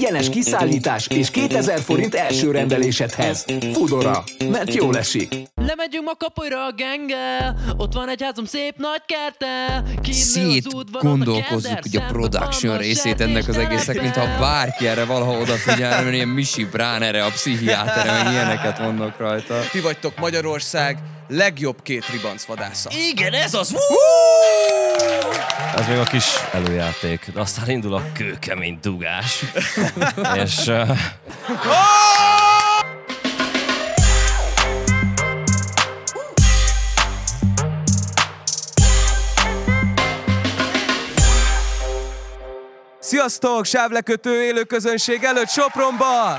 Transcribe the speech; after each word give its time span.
ingyenes 0.00 0.28
kiszállítás 0.28 1.06
és 1.06 1.30
2000 1.30 1.80
forint 1.80 2.14
első 2.14 2.50
rendelésedhez. 2.50 3.44
Fudora, 3.72 4.24
mert 4.50 4.74
jól 4.74 4.96
esik. 4.98 5.34
Lemegyünk 5.54 6.04
ma 6.04 6.14
kapulyra 6.14 6.64
a 6.64 6.72
genge, 6.72 7.54
ott 7.76 7.92
van 7.92 8.08
egy 8.08 8.22
házom 8.22 8.44
szép 8.44 8.74
nagy 8.76 9.02
kertel. 9.06 9.84
Szét 10.10 10.90
gondolkozzuk 11.00 11.78
hogy 11.82 11.96
a 11.96 12.04
production 12.08 12.78
részét 12.78 13.20
ennek 13.20 13.48
az 13.48 13.56
egésznek, 13.56 14.00
mintha 14.00 14.38
bárki 14.38 14.86
erre 14.86 15.04
valaha 15.04 15.38
odafigyelne, 15.38 16.02
mert 16.02 16.14
ilyen 16.14 16.28
Misi 16.28 16.64
Brán 16.64 17.02
erre 17.02 17.24
a 17.24 17.30
pszichiátere, 17.30 18.12
meg 18.12 18.32
ilyeneket 18.32 18.78
mondok 18.78 19.18
rajta. 19.18 19.60
Ti 19.70 19.80
vagytok 19.80 20.18
Magyarország 20.18 20.98
legjobb 21.28 21.82
két 21.82 22.04
ribanc 22.10 22.44
vadásza. 22.44 22.90
Igen, 23.10 23.32
ez 23.32 23.54
az! 23.54 23.74
Ez 25.76 25.86
még 25.86 25.98
a 25.98 26.02
kis 26.02 26.24
előjáték, 26.52 27.30
de 27.34 27.40
aztán 27.40 27.70
indul 27.70 27.94
a 27.94 28.02
kőkemény 28.14 28.78
dugás. 28.82 29.44
És 30.44 30.66
uh, 30.66 30.98
Sziasztok, 42.98 43.64
sávlekötő 43.64 44.42
élő 44.42 44.62
közönség 44.62 45.24
előtt 45.24 45.48
Sopronba! 45.48 46.36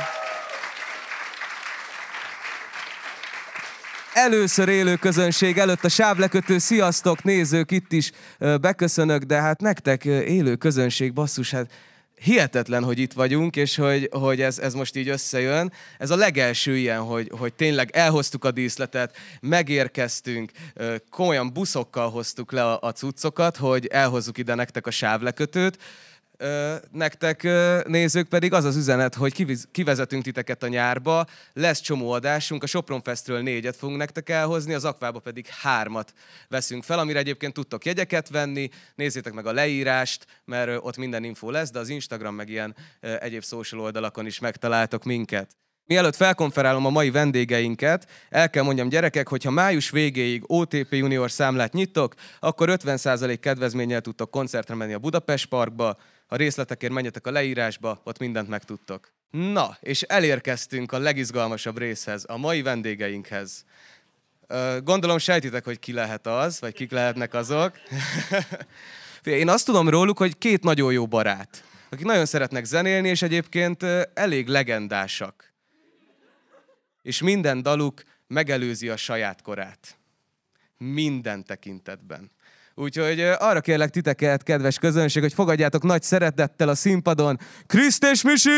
Először 4.13 4.69
élő 4.69 4.95
közönség 4.95 5.57
előtt 5.57 5.83
a 5.83 5.89
sávlekötő, 5.89 6.57
sziasztok, 6.57 7.23
nézők, 7.23 7.71
itt 7.71 7.91
is 7.91 8.11
beköszönök, 8.61 9.23
de 9.23 9.41
hát 9.41 9.61
nektek 9.61 10.05
élő 10.05 10.55
közönség, 10.55 11.13
basszus, 11.13 11.51
hát 11.51 11.71
hihetetlen, 12.15 12.83
hogy 12.83 12.99
itt 12.99 13.13
vagyunk, 13.13 13.55
és 13.55 13.75
hogy, 13.75 14.09
hogy 14.11 14.41
ez, 14.41 14.59
ez 14.59 14.73
most 14.73 14.95
így 14.95 15.07
összejön. 15.07 15.73
Ez 15.97 16.09
a 16.09 16.15
legelső 16.15 16.77
ilyen, 16.77 16.99
hogy, 16.99 17.31
hogy 17.37 17.53
tényleg 17.53 17.89
elhoztuk 17.93 18.45
a 18.45 18.51
díszletet, 18.51 19.17
megérkeztünk, 19.41 20.51
komolyan 21.09 21.53
buszokkal 21.53 22.09
hoztuk 22.09 22.51
le 22.51 22.63
a, 22.63 22.79
a 22.81 22.91
cuccokat, 22.91 23.57
hogy 23.57 23.85
elhozzuk 23.85 24.37
ide 24.37 24.55
nektek 24.55 24.87
a 24.87 24.91
sávlekötőt. 24.91 25.77
Nektek 26.91 27.43
nézők 27.87 28.27
pedig 28.27 28.53
az 28.53 28.63
az 28.63 28.75
üzenet, 28.75 29.15
hogy 29.15 29.33
kiviz, 29.33 29.67
kivezetünk 29.71 30.23
titeket 30.23 30.63
a 30.63 30.67
nyárba, 30.67 31.25
lesz 31.53 31.79
csomó 31.79 32.11
adásunk, 32.11 32.63
a 32.63 32.67
Sopron 32.67 33.01
Festről 33.01 33.41
négyet 33.41 33.75
fogunk 33.75 33.97
nektek 33.97 34.29
elhozni, 34.29 34.73
az 34.73 34.85
Akvába 34.85 35.19
pedig 35.19 35.47
hármat 35.47 36.13
veszünk 36.47 36.83
fel, 36.83 36.99
amire 36.99 37.19
egyébként 37.19 37.53
tudtok 37.53 37.85
jegyeket 37.85 38.29
venni, 38.29 38.69
nézzétek 38.95 39.33
meg 39.33 39.45
a 39.45 39.51
leírást, 39.51 40.25
mert 40.45 40.79
ott 40.83 40.97
minden 40.97 41.23
info 41.23 41.49
lesz, 41.49 41.71
de 41.71 41.79
az 41.79 41.89
Instagram 41.89 42.35
meg 42.35 42.49
ilyen 42.49 42.75
egyéb 42.99 43.43
social 43.43 43.81
oldalakon 43.81 44.25
is 44.25 44.39
megtaláltok 44.39 45.03
minket. 45.03 45.60
Mielőtt 45.91 46.15
felkonferálom 46.15 46.85
a 46.85 46.89
mai 46.89 47.11
vendégeinket, 47.11 48.07
el 48.29 48.49
kell 48.49 48.63
mondjam 48.63 48.89
gyerekek, 48.89 49.27
hogy 49.27 49.43
ha 49.43 49.51
május 49.51 49.89
végéig 49.89 50.43
OTP 50.45 50.93
Junior 50.93 51.31
számlát 51.31 51.73
nyitok, 51.73 52.13
akkor 52.39 52.69
50% 52.83 53.37
kedvezménnyel 53.41 54.01
tudtok 54.01 54.31
koncertre 54.31 54.75
menni 54.75 54.93
a 54.93 54.99
Budapest 54.99 55.45
Parkba, 55.45 55.97
a 56.27 56.35
részletekért 56.35 56.93
menjetek 56.93 57.27
a 57.27 57.31
leírásba, 57.31 58.01
ott 58.03 58.19
mindent 58.19 58.47
megtudtok. 58.47 59.11
Na, 59.31 59.77
és 59.79 60.01
elérkeztünk 60.01 60.91
a 60.91 60.99
legizgalmasabb 60.99 61.77
részhez, 61.77 62.23
a 62.27 62.37
mai 62.37 62.61
vendégeinkhez. 62.61 63.65
Gondolom 64.83 65.17
sejtitek, 65.17 65.63
hogy 65.63 65.79
ki 65.79 65.93
lehet 65.93 66.27
az, 66.27 66.59
vagy 66.59 66.73
kik 66.73 66.91
lehetnek 66.91 67.33
azok. 67.33 67.71
Én 69.23 69.49
azt 69.49 69.65
tudom 69.65 69.89
róluk, 69.89 70.17
hogy 70.17 70.37
két 70.37 70.63
nagyon 70.63 70.91
jó 70.91 71.07
barát, 71.07 71.63
akik 71.89 72.05
nagyon 72.05 72.25
szeretnek 72.25 72.65
zenélni, 72.65 73.09
és 73.09 73.21
egyébként 73.21 73.85
elég 74.13 74.47
legendásak 74.47 75.50
és 77.01 77.21
minden 77.21 77.61
daluk 77.61 78.01
megelőzi 78.27 78.89
a 78.89 78.97
saját 78.97 79.41
korát. 79.41 79.97
Minden 80.77 81.45
tekintetben. 81.45 82.31
Úgyhogy 82.75 83.19
arra 83.19 83.61
kérlek 83.61 83.89
titeket, 83.89 84.43
kedves 84.43 84.77
közönség, 84.77 85.21
hogy 85.21 85.33
fogadjátok 85.33 85.83
nagy 85.83 86.03
szeretettel 86.03 86.69
a 86.69 86.75
színpadon 86.75 87.39
Kriszt 87.67 88.03
és 88.03 88.21
Misit! 88.21 88.51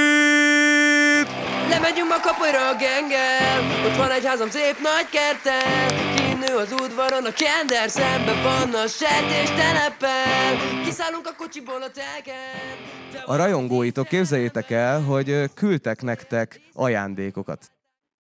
Lemegyünk 1.70 2.08
ma 2.08 2.20
kapulyra 2.22 2.70
a 2.70 2.76
gengel, 2.76 3.86
ott 3.86 3.98
van 3.98 4.12
egy 4.12 4.26
házam 4.26 4.50
szép 4.50 4.76
nagy 4.82 5.10
kertel. 5.10 6.16
Kinő 6.16 6.56
az 6.56 6.72
udvaron 6.72 7.26
a 7.26 7.34
kender, 7.34 7.90
szembe 7.90 8.34
van 8.42 8.74
a 8.74 8.88
sertés 8.88 9.50
telepen. 9.50 10.82
Kiszállunk 10.84 11.28
a 11.28 11.34
kocsiból 11.38 11.82
a 11.82 11.92
teken. 11.92 12.76
Te 13.12 13.24
A 13.26 13.36
rajongóitok 13.36 14.08
képzeljétek 14.08 14.72
el, 14.72 15.02
hogy 15.02 15.50
küldtek 15.54 16.02
nektek 16.02 16.62
ajándékokat. 16.74 17.73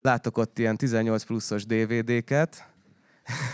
Láttok 0.00 0.38
ott 0.38 0.58
ilyen 0.58 0.76
18 0.76 1.24
pluszos 1.24 1.66
DVD-ket. 1.66 2.66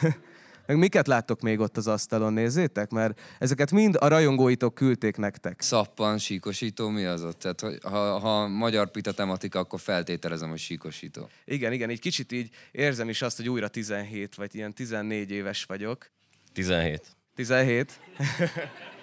Meg 0.67 0.77
miket 0.77 1.07
láttok 1.07 1.41
még 1.41 1.61
ott 1.61 1.77
az 1.77 1.87
asztalon, 1.87 2.33
nézzétek? 2.33 2.91
Mert 2.91 3.21
ezeket 3.39 3.71
mind 3.71 3.97
a 3.99 4.09
rajongóitok 4.09 4.75
küldték 4.75 5.17
nektek. 5.17 5.61
Szappan, 5.61 6.19
síkosító, 6.19 6.89
mi 6.89 7.05
az 7.05 7.25
ott? 7.25 7.39
Tehát, 7.39 7.61
hogy 7.61 7.79
ha, 7.83 8.19
ha 8.19 8.49
magyar 8.49 8.91
pita 8.91 9.13
tematika, 9.13 9.59
akkor 9.59 9.81
feltételezem, 9.81 10.49
hogy 10.49 10.59
síkosító. 10.59 11.29
Igen, 11.45 11.73
igen, 11.73 11.91
így 11.91 12.01
kicsit 12.01 12.33
így 12.33 12.51
érzem 12.73 13.09
is 13.09 13.23
azt, 13.23 13.37
hogy 13.37 13.49
újra 13.49 13.69
17 13.69 14.35
vagy 14.35 14.55
ilyen 14.55 14.73
14 14.73 15.31
éves 15.31 15.65
vagyok. 15.65 16.11
17. 16.53 17.03
17. 17.35 18.01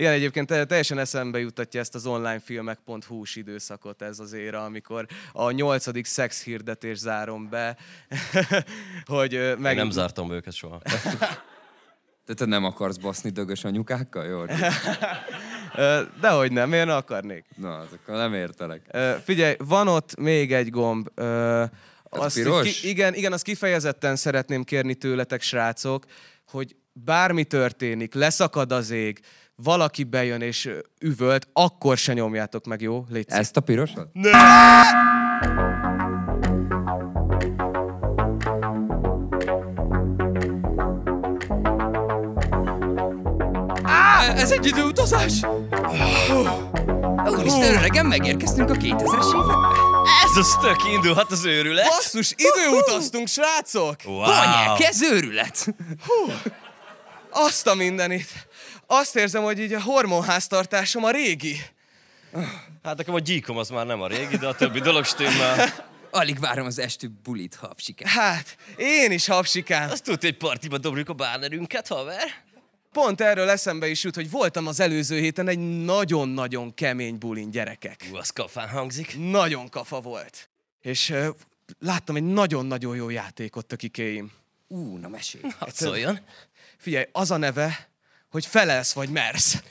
Igen, 0.00 0.12
egyébként 0.12 0.46
te- 0.46 0.64
teljesen 0.64 0.98
eszembe 0.98 1.38
juttatja 1.38 1.80
ezt 1.80 1.94
az 1.94 2.06
onlinefilmek.hu-s 2.06 3.36
időszakot 3.36 4.02
ez 4.02 4.18
az 4.18 4.32
éra, 4.32 4.64
amikor 4.64 5.06
a 5.32 5.50
nyolcadik 5.50 6.04
szex 6.06 6.42
hirdetés 6.44 6.98
zárom 6.98 7.48
be, 7.48 7.76
hogy 9.04 9.32
Meg... 9.32 9.58
meg... 9.60 9.76
Nem 9.76 9.90
zártam 9.90 10.28
be 10.28 10.34
őket 10.34 10.52
soha. 10.52 10.80
De 12.26 12.34
te 12.34 12.44
nem 12.44 12.64
akarsz 12.64 12.96
baszni 12.96 13.30
dögös 13.30 13.64
anyukákkal? 13.64 14.24
Jó, 14.24 14.42
Ö, 15.76 16.02
Dehogy 16.20 16.52
nem, 16.52 16.72
én 16.72 16.88
akarnék. 16.88 17.44
na, 17.56 17.78
az 17.78 17.88
akkor 17.92 18.14
nem 18.16 18.34
értelek. 18.34 18.96
Figyelj, 19.24 19.54
van 19.58 19.88
ott 19.88 20.16
még 20.16 20.52
egy 20.52 20.70
gomb. 20.70 21.08
Ö, 21.14 21.64
Azt, 22.02 22.34
piros? 22.34 22.80
ki, 22.80 22.88
igen, 22.88 23.14
igen, 23.14 23.32
azt 23.32 23.44
kifejezetten 23.44 24.16
szeretném 24.16 24.64
kérni 24.64 24.94
tőletek, 24.94 25.42
srácok, 25.42 26.04
hogy 26.46 26.76
bármi 26.92 27.44
történik, 27.44 28.14
leszakad 28.14 28.72
az 28.72 28.90
ég, 28.90 29.20
valaki 29.62 30.04
bejön 30.04 30.40
és 30.40 30.70
üvölt, 31.00 31.48
akkor 31.52 31.96
se 31.96 32.12
nyomjátok 32.12 32.64
meg, 32.66 32.80
jó? 32.80 33.04
Légy. 33.08 33.24
Ezt 33.28 33.56
a 33.56 33.60
pirosat? 33.60 34.08
Ez 44.36 44.50
egy 44.50 44.66
időutazás! 44.66 45.32
Úristen, 47.26 47.74
öregem, 47.74 48.06
megérkeztünk 48.06 48.70
a 48.70 48.74
2000-es 48.74 49.34
évekbe. 49.34 49.68
Ez 50.24 50.36
az 50.36 50.56
tök 50.60 50.92
indulhat 50.92 51.30
az 51.30 51.44
őrület. 51.44 51.86
Basszus, 51.86 52.34
időutaztunk, 52.36 53.28
srácok! 53.28 53.96
Wow. 54.04 54.22
Konyek, 54.22 54.80
ez 54.88 55.02
őrület! 55.02 55.74
Azt 57.30 57.66
a 57.66 57.74
mindenit! 57.74 58.48
Azt 58.92 59.16
érzem, 59.16 59.42
hogy 59.42 59.58
így 59.58 59.72
a 59.72 59.82
hormonháztartásom 59.82 61.04
a 61.04 61.10
régi. 61.10 61.56
Hát 62.82 62.96
nekem 62.96 63.14
a 63.14 63.18
gyíkom 63.18 63.56
az 63.56 63.68
már 63.68 63.86
nem 63.86 64.00
a 64.00 64.06
régi, 64.06 64.36
de 64.36 64.46
a 64.46 64.54
többi 64.54 64.80
dolog 64.80 65.04
stimmel. 65.04 65.88
Alig 66.10 66.38
várom 66.38 66.66
az 66.66 66.78
estő 66.78 67.10
bulit, 67.22 67.54
hapsikát. 67.54 68.08
Hát, 68.08 68.56
én 68.76 69.12
is 69.12 69.26
hapsikám. 69.26 69.90
Azt 69.90 70.04
tudod, 70.04 70.20
hogy 70.20 70.36
partiba 70.36 70.78
dobjuk 70.78 71.08
a 71.08 71.12
bánerünket, 71.12 71.88
haver? 71.88 72.28
Pont 72.92 73.20
erről 73.20 73.48
eszembe 73.48 73.88
is 73.88 74.04
jut, 74.04 74.14
hogy 74.14 74.30
voltam 74.30 74.66
az 74.66 74.80
előző 74.80 75.18
héten 75.18 75.48
egy 75.48 75.84
nagyon-nagyon 75.84 76.74
kemény 76.74 77.18
bulin 77.18 77.50
gyerekek. 77.50 78.08
Ú, 78.12 78.16
az 78.16 78.30
kafán 78.30 78.68
hangzik. 78.68 79.18
Nagyon 79.18 79.68
kafa 79.68 80.00
volt. 80.00 80.48
És 80.80 81.10
uh, 81.10 81.26
láttam 81.78 82.16
egy 82.16 82.24
nagyon-nagyon 82.24 82.96
jó 82.96 83.08
játékot 83.08 83.72
a 83.72 83.76
kikéim. 83.76 84.32
Ú, 84.68 84.96
na 84.96 85.08
mesélj. 85.08 85.44
Hadd 85.58 85.70
szóljon. 85.72 86.18
Figyelj, 86.76 87.04
az 87.12 87.30
a 87.30 87.36
neve, 87.36 87.89
hogy 88.30 88.46
felelsz 88.46 88.92
vagy 88.92 89.08
mersz. 89.08 89.62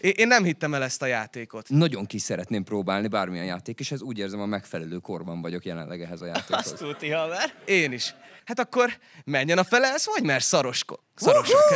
Én, 0.00 0.12
én 0.16 0.26
nem 0.26 0.44
hittem 0.44 0.74
el 0.74 0.82
ezt 0.82 1.02
a 1.02 1.06
játékot. 1.06 1.68
Nagyon 1.68 2.06
ki 2.06 2.18
szeretném 2.18 2.64
próbálni 2.64 3.08
bármilyen 3.08 3.44
játék, 3.44 3.80
és 3.80 3.92
ez 3.92 4.02
úgy 4.02 4.18
érzem, 4.18 4.40
a 4.40 4.46
megfelelő 4.46 4.96
korban 4.96 5.40
vagyok 5.40 5.64
jelenleg 5.64 6.02
ehhez 6.02 6.20
a 6.20 6.26
játékhoz. 6.26 6.56
Azt 6.56 6.76
tudti, 6.76 7.10
haver. 7.10 7.54
Én 7.64 7.92
is. 7.92 8.14
Hát 8.44 8.58
akkor 8.58 8.98
menjen 9.24 9.58
a 9.58 9.64
felelsz 9.64 10.06
vagy 10.06 10.22
mersz 10.22 10.46
szarosko. 10.46 10.96
Szarosok. 11.14 11.60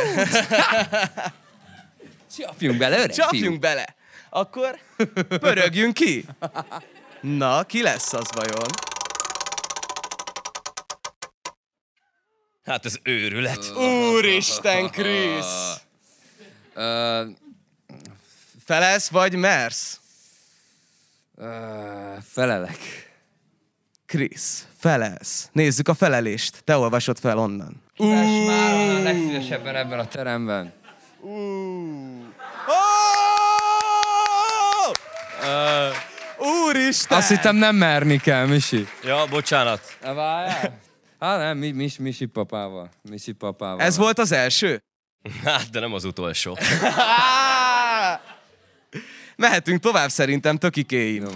Csapjunk 2.37 2.77
bele, 2.77 2.97
öreg 2.97 3.15
Csapjunk 3.15 3.45
fiú. 3.45 3.59
bele. 3.59 3.95
Akkor 4.29 4.79
pörögjünk 5.27 5.93
ki. 5.93 6.25
Na, 7.21 7.63
ki 7.63 7.81
lesz 7.81 8.13
az 8.13 8.29
vajon? 8.31 8.67
Hát 12.65 12.85
ez 12.85 12.95
őrület. 13.03 13.71
Úristen, 14.13 14.89
Krisz! 14.89 15.79
Felelsz 18.65 19.09
vagy 19.09 19.35
mersz? 19.35 19.99
Uh, 21.37 21.45
felelek. 22.31 22.77
Krisz, 24.05 24.67
felelsz. 24.77 25.49
Nézzük 25.51 25.87
a 25.87 25.93
felelést. 25.93 26.61
Te 26.63 26.77
olvasod 26.77 27.19
fel 27.19 27.37
onnan. 27.37 27.83
Uh. 27.97 28.45
már 28.47 28.73
onnan 28.73 29.03
legszívesebben 29.03 29.75
ebben 29.75 29.99
a 29.99 30.07
teremben. 30.07 30.73
Úristen! 36.37 37.17
Azt 37.17 37.29
hittem 37.29 37.55
nem 37.55 37.75
merni 37.75 38.17
kell, 38.17 38.45
Misi. 38.45 38.87
Ja, 39.03 39.25
bocsánat. 39.29 39.97
Na 40.01 40.13
várjál. 40.13 40.83
Hát 41.25 41.39
nem, 41.39 41.57
mi, 41.57 41.71
mis, 41.71 41.97
Misi 41.97 42.25
papával. 42.25 42.89
Misi 43.09 43.31
papával. 43.31 43.85
Ez 43.85 43.97
volt 43.97 44.19
az 44.19 44.31
első? 44.31 44.83
Hát, 45.43 45.69
de 45.69 45.79
nem 45.79 45.93
az 45.93 46.03
utolsó. 46.03 46.57
Mehetünk 49.35 49.81
tovább 49.81 50.09
szerintem, 50.09 50.57
tökikéim. 50.57 51.27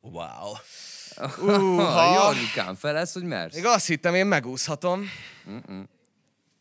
Wow. 0.00 0.52
Ha, 1.76 2.14
Jorgikám, 2.14 2.74
felelsz, 2.74 3.12
hogy 3.12 3.22
mersz? 3.22 3.54
Még 3.54 3.66
azt 3.66 3.86
hittem, 3.86 4.14
én 4.14 4.26
megúszhatom. 4.26 5.10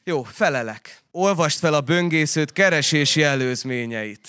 Jó, 0.03 0.23
felelek. 0.23 1.01
Olvast 1.11 1.59
fel 1.59 1.73
a 1.73 1.81
böngészőt 1.81 2.51
keresési 2.51 3.23
előzményeit. 3.23 4.27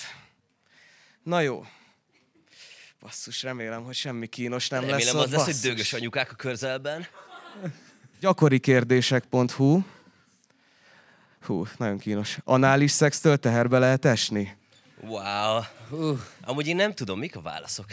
Na 1.23 1.39
jó. 1.39 1.65
Basszus, 3.03 3.43
remélem, 3.43 3.83
hogy 3.83 3.95
semmi 3.95 4.27
kínos 4.27 4.67
nem 4.69 4.81
lesz 4.81 4.89
Remélem 4.89 5.15
ott. 5.15 5.23
az 5.25 5.31
lesz, 5.31 5.43
hogy 5.43 5.53
basszus. 5.53 5.69
dögös 5.69 5.93
anyukák 5.93 6.31
a 6.31 6.35
közelben. 6.35 7.07
Gyakorikérdések.hu 8.19 9.81
Hú, 11.45 11.67
nagyon 11.77 11.97
kínos. 11.97 12.37
Anális 12.43 12.91
szextől 12.91 13.37
teherbe 13.37 13.79
lehet 13.79 14.05
esni? 14.05 14.57
Wow. 15.01 15.61
Amúgy 16.41 16.67
én 16.67 16.75
nem 16.75 16.93
tudom, 16.93 17.19
mik 17.19 17.35
a 17.35 17.41
válaszok. 17.41 17.85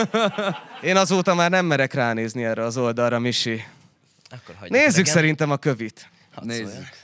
Én 0.82 0.96
azóta 0.96 1.34
már 1.34 1.50
nem 1.50 1.66
merek 1.66 1.92
ránézni 1.92 2.44
erre 2.44 2.64
az 2.64 2.76
oldalra, 2.76 3.18
Misi. 3.18 3.64
Akkor 4.30 4.68
Nézzük 4.68 4.96
nekem. 4.96 5.12
szerintem 5.12 5.50
a 5.50 5.56
kövit. 5.56 6.08
Hadd 6.34 6.44
Nézzük. 6.46 6.66
szóljak. 6.66 7.01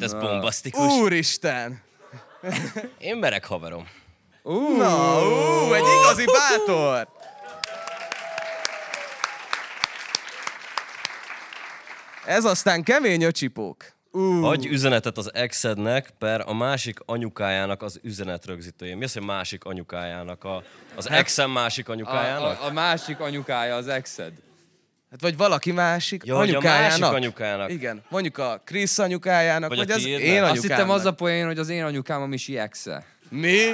Hát 0.00 0.04
ez 0.04 0.14
bombasztikus. 0.14 0.92
Úristen! 0.92 1.82
Én 2.98 3.16
merek 3.16 3.44
haverom. 3.44 3.88
Na, 4.76 5.22
ú, 5.22 5.72
egy 5.72 5.84
igazi 6.00 6.24
bátor! 6.24 7.08
Ez 12.26 12.44
aztán 12.44 12.82
kemény 12.82 13.22
öcsipók. 13.22 13.84
Adj 14.42 14.68
üzenetet 14.68 15.18
az 15.18 15.34
exednek 15.34 16.10
per 16.18 16.42
a 16.46 16.54
másik 16.54 16.98
anyukájának 17.04 17.82
az 17.82 18.00
üzenetrögzítője. 18.02 18.96
Mi 18.96 19.04
az, 19.04 19.12
hogy 19.12 19.22
másik 19.22 19.64
anyukájának? 19.64 20.44
A, 20.44 20.62
az 20.96 21.10
exem 21.10 21.50
másik 21.50 21.88
A, 21.88 21.92
anyukájának? 21.92 22.60
a, 22.60 22.64
a, 22.64 22.72
másik 22.72 23.20
anyukája 23.20 23.74
az 23.74 23.88
exed. 23.88 24.32
Hát 25.10 25.20
vagy 25.20 25.36
valaki 25.36 25.72
másik 25.72 26.22
Ja, 26.24 26.36
hogy 26.36 26.48
a 26.48 26.52
anyukájának. 26.52 26.98
másik 26.98 27.14
anyukájának. 27.16 27.70
Igen, 27.70 28.02
mondjuk 28.08 28.38
a 28.38 28.60
Krisz 28.64 28.98
anyukájának, 28.98 29.68
Vagy 29.68 29.78
vagy, 29.78 29.90
a 29.90 29.94
az 29.94 30.04
én 30.04 30.14
anyukámnak. 30.14 30.50
Azt 30.52 30.62
hittem 30.62 30.90
az 30.90 31.04
a 31.04 31.12
poén, 31.12 31.46
hogy 31.46 31.58
az 31.58 31.68
én 31.68 31.84
anyukám 31.84 32.22
a 32.22 32.26
Misi 32.26 32.58
exe. 32.58 33.04
Mi? 33.28 33.72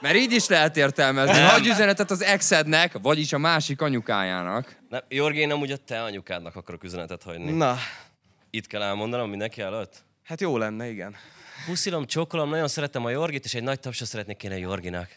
Mert 0.00 0.14
így 0.14 0.32
is 0.32 0.46
lehet 0.46 0.76
értelmezni. 0.76 1.40
Hagyj 1.40 1.68
üzenetet 1.68 2.10
az 2.10 2.22
exednek, 2.22 2.92
vagyis 3.02 3.32
a 3.32 3.38
másik 3.38 3.80
anyukájának. 3.80 4.76
Nem, 4.88 5.00
Jorgi, 5.08 5.38
én 5.38 5.50
amúgy 5.50 5.70
a 5.70 5.76
te 5.76 6.02
anyukádnak 6.02 6.56
akarok 6.56 6.84
üzenetet 6.84 7.22
hagyni. 7.22 7.50
Na, 7.52 7.76
Itt 8.50 8.66
kell 8.66 8.82
elmondanom 8.82 9.30
mindenki 9.30 9.60
előtt. 9.60 10.04
hát 10.24 10.40
jó 10.40 10.56
lenne, 10.58 10.88
igen. 10.88 11.16
Puszilom, 11.66 12.06
csókolom, 12.06 12.48
nagyon 12.50 12.68
szeretem 12.68 13.04
a 13.04 13.10
Jorgit, 13.10 13.44
és 13.44 13.54
egy 13.54 13.62
nagy 13.62 13.80
tapsra 13.80 14.04
szeretnék 14.06 14.36
kérni 14.36 14.56
a 14.56 14.60
Jorginak. 14.60 15.08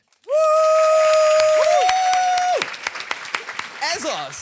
Ez 3.95 4.03
az! 4.03 4.35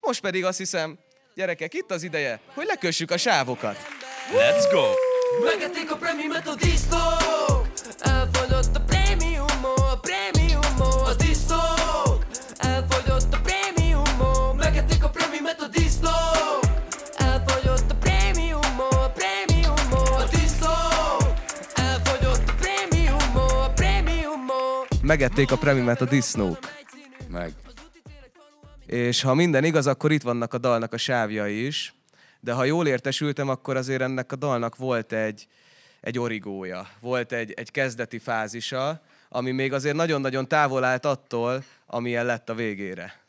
Most 0.00 0.20
pedig 0.20 0.44
azt 0.44 0.58
hiszem, 0.58 0.98
gyerekek, 1.34 1.74
itt 1.74 1.90
az 1.90 2.02
ideje, 2.02 2.40
hogy 2.54 2.66
lekössük 2.66 3.10
a 3.10 3.16
sávokat. 3.16 3.76
Let's 4.32 4.72
go! 4.72 4.82
Megették 5.44 5.90
a 5.90 5.96
prémiumet 5.96 6.46
a 6.48 6.54
disznók 6.54 7.66
Elfogyott 7.98 8.76
a 8.76 8.80
prémiumó, 8.80 9.74
a 9.76 9.98
prémiumó 10.00 11.04
a 11.04 11.14
disznók 11.14 12.26
Elfogyott 12.56 13.34
a 13.34 13.40
prémiumó 13.42 14.52
Megették 14.52 15.04
a 15.04 15.08
prémiumet 15.08 15.60
a 15.60 15.66
disznók 15.66 16.64
Elfogyott 17.16 17.90
a 17.90 17.94
prémiumó, 17.94 18.88
a 18.90 19.12
prémiumó 19.14 20.14
a 20.16 20.24
disznók 20.30 21.32
Elfogyott 21.74 22.48
a 22.48 22.54
prémiumó, 22.60 23.58
a 23.62 23.70
prémiumó 23.74 24.86
Megették 25.02 25.52
a 25.52 25.56
premimet 25.56 26.00
a 26.00 26.04
disznók. 26.04 26.58
Meg. 27.28 27.52
És 28.90 29.22
ha 29.22 29.34
minden 29.34 29.64
igaz, 29.64 29.86
akkor 29.86 30.12
itt 30.12 30.22
vannak 30.22 30.54
a 30.54 30.58
dalnak 30.58 30.92
a 30.92 30.96
sávjai 30.96 31.66
is. 31.66 31.94
De 32.40 32.52
ha 32.52 32.64
jól 32.64 32.86
értesültem, 32.86 33.48
akkor 33.48 33.76
azért 33.76 34.00
ennek 34.00 34.32
a 34.32 34.36
dalnak 34.36 34.76
volt 34.76 35.12
egy, 35.12 35.46
egy 36.00 36.18
origója, 36.18 36.88
volt 37.00 37.32
egy, 37.32 37.52
egy 37.52 37.70
kezdeti 37.70 38.18
fázisa, 38.18 39.02
ami 39.28 39.50
még 39.50 39.72
azért 39.72 39.96
nagyon-nagyon 39.96 40.48
távol 40.48 40.84
állt 40.84 41.04
attól, 41.04 41.64
amilyen 41.86 42.24
lett 42.24 42.48
a 42.48 42.54
végére. 42.54 43.20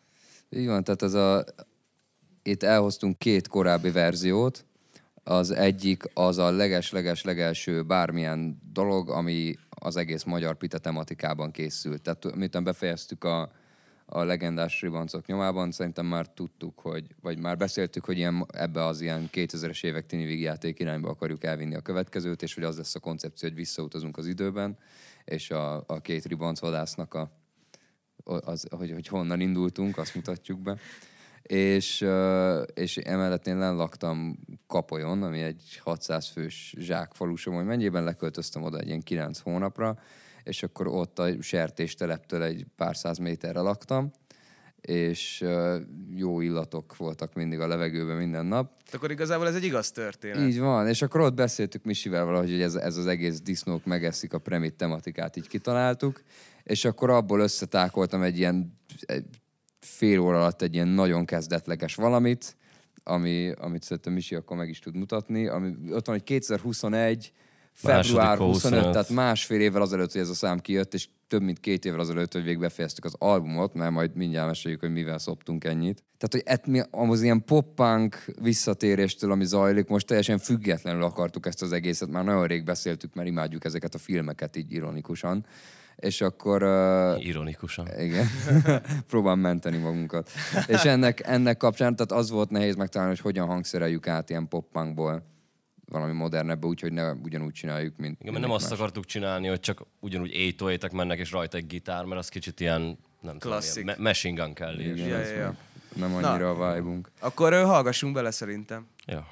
Így 0.50 0.68
van, 0.68 0.84
tehát 0.84 1.02
az 1.02 1.14
a... 1.14 1.44
Itt 2.44 2.64
elhoztunk 2.64 3.18
két 3.18 3.48
korábbi 3.48 3.92
verziót. 3.92 4.66
Az 5.24 5.52
egyik 5.52 6.04
az 6.14 6.38
a 6.38 6.52
leges-leges-legelső 6.52 7.84
bármilyen 7.84 8.62
dolog, 8.74 9.10
ami 9.10 9.56
az 9.70 9.96
egész 9.96 10.24
magyar 10.24 10.56
pita 10.56 10.78
tematikában 10.78 11.52
készült. 11.52 12.02
Tehát 12.02 12.36
miután 12.36 12.64
befejeztük 12.64 13.24
a, 13.24 13.52
a 14.14 14.24
legendás 14.24 14.82
ribancok 14.82 15.26
nyomában, 15.26 15.72
szerintem 15.72 16.06
már 16.06 16.28
tudtuk, 16.28 16.80
hogy, 16.80 17.06
vagy 17.22 17.40
már 17.40 17.58
beszéltük, 17.58 18.06
hogy 18.06 18.18
ilyen, 18.18 18.46
ebbe 18.54 18.86
az 18.86 19.02
ilyen 19.02 19.30
2000-es 19.34 19.84
évek 19.84 20.06
tini 20.06 20.26
vígjáték 20.26 20.80
irányba 20.80 21.10
akarjuk 21.10 21.44
elvinni 21.44 21.76
a 21.76 21.82
következőt, 21.82 22.42
és 22.42 22.54
hogy 22.54 22.64
az 22.64 22.78
lesz 22.78 22.96
a 22.96 23.00
koncepció, 23.00 23.50
hogy 23.50 23.58
visszautazunk 23.58 24.18
az 24.18 24.28
időben, 24.28 24.78
és 25.26 25.52
a, 25.52 25.84
a 25.88 26.02
két 26.02 26.26
ribancvadásznak 26.26 27.14
a, 27.14 27.32
az, 28.24 28.68
hogy, 28.70 28.92
hogy 28.92 29.08
honnan 29.08 29.40
indultunk, 29.40 29.98
azt 29.98 30.16
mutatjuk 30.16 30.60
be. 30.60 30.78
És, 31.42 32.06
és 32.74 32.98
emellett 32.98 33.48
én 33.48 33.58
lenn 33.58 33.76
laktam 33.76 34.40
Kapolyon, 34.68 35.24
ami 35.24 35.42
egy 35.42 35.80
600 35.84 36.28
fős 36.28 36.76
zsákfalusom, 36.78 37.56
hogy 37.56 37.66
mennyiben 37.66 38.04
leköltöztem 38.04 38.64
oda 38.64 38.80
egy 38.80 38.88
ilyen 38.88 39.02
9 39.02 39.40
hónapra, 39.40 39.98
és 40.52 40.64
akkor 40.64 40.88
ott 40.88 41.20
a 41.20 41.42
sertésteleptől 41.42 42.44
egy 42.44 42.66
pár 42.76 42.98
száz 42.98 43.18
méterre 43.18 43.60
laktam, 43.60 44.12
és 44.82 45.46
jó 46.16 46.42
illatok 46.42 46.98
voltak 46.98 47.34
mindig 47.34 47.60
a 47.60 47.68
levegőben 47.68 48.18
minden 48.18 48.46
nap. 48.46 48.74
Akkor 48.92 49.12
igazából 49.12 49.48
ez 49.48 49.56
egy 49.56 49.64
igaz 49.64 49.92
történet. 49.92 50.48
Így 50.48 50.60
van, 50.60 50.88
és 50.88 51.02
akkor 51.02 51.22
ott 51.22 51.34
beszéltük 51.34 51.84
Misivel 51.84 52.26
valahogy, 52.26 52.50
hogy 52.50 52.62
ez, 52.62 52.76
ez 52.76 52.98
az 52.98 53.08
egész 53.08 53.42
disznók 53.42 53.86
megeszik 53.86 54.34
a 54.34 54.40
premit 54.40 54.74
tematikát, 54.74 55.36
így 55.36 55.48
kitaláltuk, 55.48 56.22
és 56.64 56.86
akkor 56.86 57.10
abból 57.10 57.40
összetákoltam 57.40 58.22
egy 58.22 58.38
ilyen 58.38 58.80
egy 59.00 59.26
fél 59.80 60.20
óra 60.20 60.38
alatt 60.38 60.62
egy 60.62 60.74
ilyen 60.74 60.88
nagyon 60.88 61.26
kezdetleges 61.26 61.96
valamit, 61.96 62.56
ami, 63.04 63.52
amit 63.52 63.84
szerintem 63.84 64.14
Misi 64.14 64.36
akkor 64.36 64.58
meg 64.58 64.70
is 64.70 64.80
tud 64.80 64.96
mutatni, 64.96 65.48
ami 65.48 65.68
ott 65.92 66.06
van, 66.06 66.16
hogy 66.16 66.24
2021 66.24 67.32
február 67.74 68.38
Második 68.38 68.54
25, 68.54 68.80
25. 68.80 68.92
tehát 68.92 69.10
másfél 69.10 69.62
évvel 69.62 69.82
azelőtt, 69.82 70.12
hogy 70.12 70.22
ez 70.22 70.30
a 70.30 70.34
szám 70.34 70.60
kijött, 70.60 70.94
és 70.94 71.08
több 71.28 71.42
mint 71.42 71.60
két 71.60 71.86
évvel 71.86 72.00
azelőtt, 72.00 72.34
hogy 72.34 72.44
végig 72.44 72.60
befejeztük 72.60 73.06
az 73.06 73.16
albumot, 73.18 73.74
mert 73.74 73.92
majd 73.92 74.16
mindjárt 74.16 74.48
meséljük, 74.48 74.80
hogy 74.80 74.92
mivel 74.92 75.18
szoptunk 75.18 75.64
ennyit. 75.64 76.04
Tehát, 76.18 76.32
hogy 76.32 76.42
et, 76.46 76.68
mi, 76.68 77.10
az 77.10 77.22
ilyen 77.22 77.44
pop-punk 77.46 78.26
visszatéréstől, 78.42 79.32
ami 79.32 79.46
zajlik, 79.46 79.88
most 79.88 80.08
teljesen 80.08 80.38
függetlenül 80.38 81.04
akartuk 81.04 81.46
ezt 81.46 81.62
az 81.62 81.72
egészet, 81.72 82.10
már 82.10 82.24
nagyon 82.24 82.48
rég 82.48 82.64
beszéltük, 82.64 83.14
mert 83.14 83.28
imádjuk 83.28 83.66
ezeket 83.66 83.96
a 83.96 83.98
filmeket 83.98 84.56
így 84.56 84.72
ironikusan. 84.72 85.46
És 85.96 86.22
akkor... 86.22 86.64
Uh, 86.64 87.26
Ironikusan. 87.26 87.88
igen. 88.00 88.28
Próbálom 89.10 89.40
menteni 89.40 89.78
magunkat. 89.78 90.30
És 90.68 90.84
ennek, 90.84 91.28
ennek 91.28 91.58
kapcsán, 91.58 91.96
tehát 91.96 92.24
az 92.24 92.30
volt 92.30 92.50
nehéz 92.50 92.76
megtalálni, 92.76 93.14
hogy 93.14 93.24
hogyan 93.24 93.48
hangszereljük 93.48 94.08
át 94.08 94.30
ilyen 94.30 94.48
pop-punkból 94.48 95.24
valami 95.92 96.14
modernebbe, 96.14 96.68
úgyhogy 96.68 96.94
ne 96.94 97.12
ugyanúgy 97.12 97.54
csináljuk, 97.54 97.98
mint 97.98 98.20
Igen, 98.22 98.32
mert 98.34 98.46
nem 98.46 98.56
azt 98.56 98.72
akartuk 98.72 99.06
csinálni, 99.06 99.48
hogy 99.48 99.60
csak 99.60 99.82
ugyanúgy 100.00 100.30
808 100.30 100.94
mennek 100.94 101.20
és 101.20 101.32
rajta 101.32 101.58
egy 101.58 101.68
gitár, 101.68 102.06
mert 102.06 102.20
az 102.20 102.30
kicsit 102.30 102.60
ilyen, 102.60 102.98
nem 103.22 103.38
Klasszik. 103.38 103.70
tudom, 103.72 103.88
ilyen 103.88 103.98
me- 104.02 104.08
machine 104.08 104.44
gun 104.44 104.54
kell. 104.54 104.80
Igen, 104.80 104.98
Ja, 105.08 105.18
ja, 105.20 105.36
ja. 105.38 105.56
Nem 105.96 106.14
annyira 106.16 106.50
a 106.50 106.74
vibe-unk. 106.74 107.12
Akkor 107.20 107.54
hallgassunk 107.54 108.14
bele 108.14 108.32
szerintem. 108.32 108.88
Ja. 109.06 109.28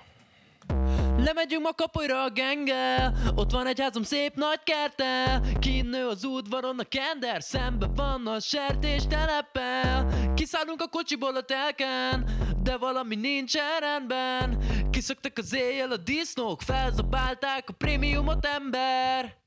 Lemegyünk 1.24 1.64
ma 1.64 1.74
kapulyra 1.74 2.24
a 2.24 2.30
gengel 2.30 3.14
Ott 3.36 3.52
van 3.52 3.68
egy 3.68 3.80
házom 3.80 4.04
szép 4.04 4.36
nagy 4.36 4.60
kertel 4.64 5.42
Kinnő 5.60 6.08
az 6.08 6.24
udvaron 6.24 6.80
a 6.80 6.84
kender 6.84 7.44
Szembe 7.44 7.88
van 7.96 8.28
a 8.28 8.40
sertés 8.40 9.08
telepel 9.08 10.08
Kiszállunk 10.36 10.82
a 10.82 10.88
kocsiból 10.88 11.36
a 11.36 11.42
telken 11.42 12.30
De 12.64 12.78
valami 12.78 13.16
nincsen 13.16 13.80
rendben. 13.80 14.58
Kiszöktek 14.90 15.38
az 15.38 15.56
éjjel 15.56 15.92
a 15.92 15.98
disznók 15.98 16.62
Felzabálták 16.62 17.70
a 17.70 17.74
prémiumot 17.74 18.46
ember. 18.46 19.38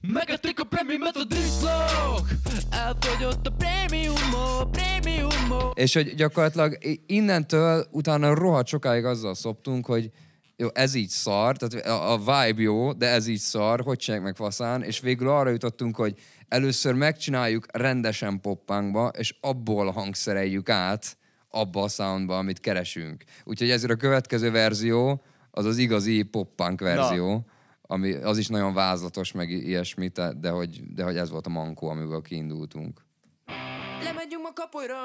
Megették 0.00 0.60
a 0.60 0.64
prémiumot 0.64 1.16
a 1.16 1.24
disznók. 1.24 2.28
Elfogyott 2.70 3.46
a 3.46 3.50
prémiumot, 3.50 4.70
prémiumot 4.70 5.78
És 5.78 5.94
hogy 5.94 6.14
gyakorlatilag 6.14 6.78
innentől 7.06 7.86
utána 7.90 8.34
rohadt 8.34 8.66
sokáig 8.66 9.04
azzal 9.04 9.34
szoptunk, 9.34 9.86
hogy 9.86 10.10
jó, 10.56 10.68
ez 10.72 10.94
így 10.94 11.08
szar, 11.08 11.56
tehát 11.56 11.86
a, 11.86 12.12
a 12.12 12.18
vibe 12.18 12.62
jó, 12.62 12.92
de 12.92 13.06
ez 13.06 13.26
így 13.26 13.38
szar, 13.38 13.80
hogy 13.80 13.98
csinálják 13.98 14.26
meg 14.26 14.36
faszán, 14.36 14.82
és 14.82 15.00
végül 15.00 15.28
arra 15.28 15.50
jutottunk, 15.50 15.96
hogy 15.96 16.18
először 16.48 16.94
megcsináljuk 16.94 17.66
rendesen 17.72 18.40
poppunkba, 18.40 19.08
és 19.18 19.36
abból 19.40 19.90
hangszereljük 19.90 20.68
át 20.68 21.16
abba 21.50 21.82
a 21.82 21.88
soundba, 21.88 22.38
amit 22.38 22.60
keresünk. 22.60 23.24
Úgyhogy 23.44 23.70
ezért 23.70 23.92
a 23.92 23.96
következő 23.96 24.50
verzió 24.50 25.22
az 25.50 25.64
az 25.64 25.78
igazi 25.78 26.22
poppunk 26.22 26.80
verzió, 26.80 27.46
ami 27.82 28.12
az 28.12 28.38
is 28.38 28.48
nagyon 28.48 28.74
vázlatos, 28.74 29.32
meg 29.32 29.50
ilyesmi, 29.50 30.08
de 30.40 30.50
hogy, 30.50 30.94
de 30.94 31.04
hogy 31.04 31.16
ez 31.16 31.30
volt 31.30 31.46
a 31.46 31.50
mankó, 31.50 31.88
amiből 31.88 32.22
kiindultunk. 32.22 33.03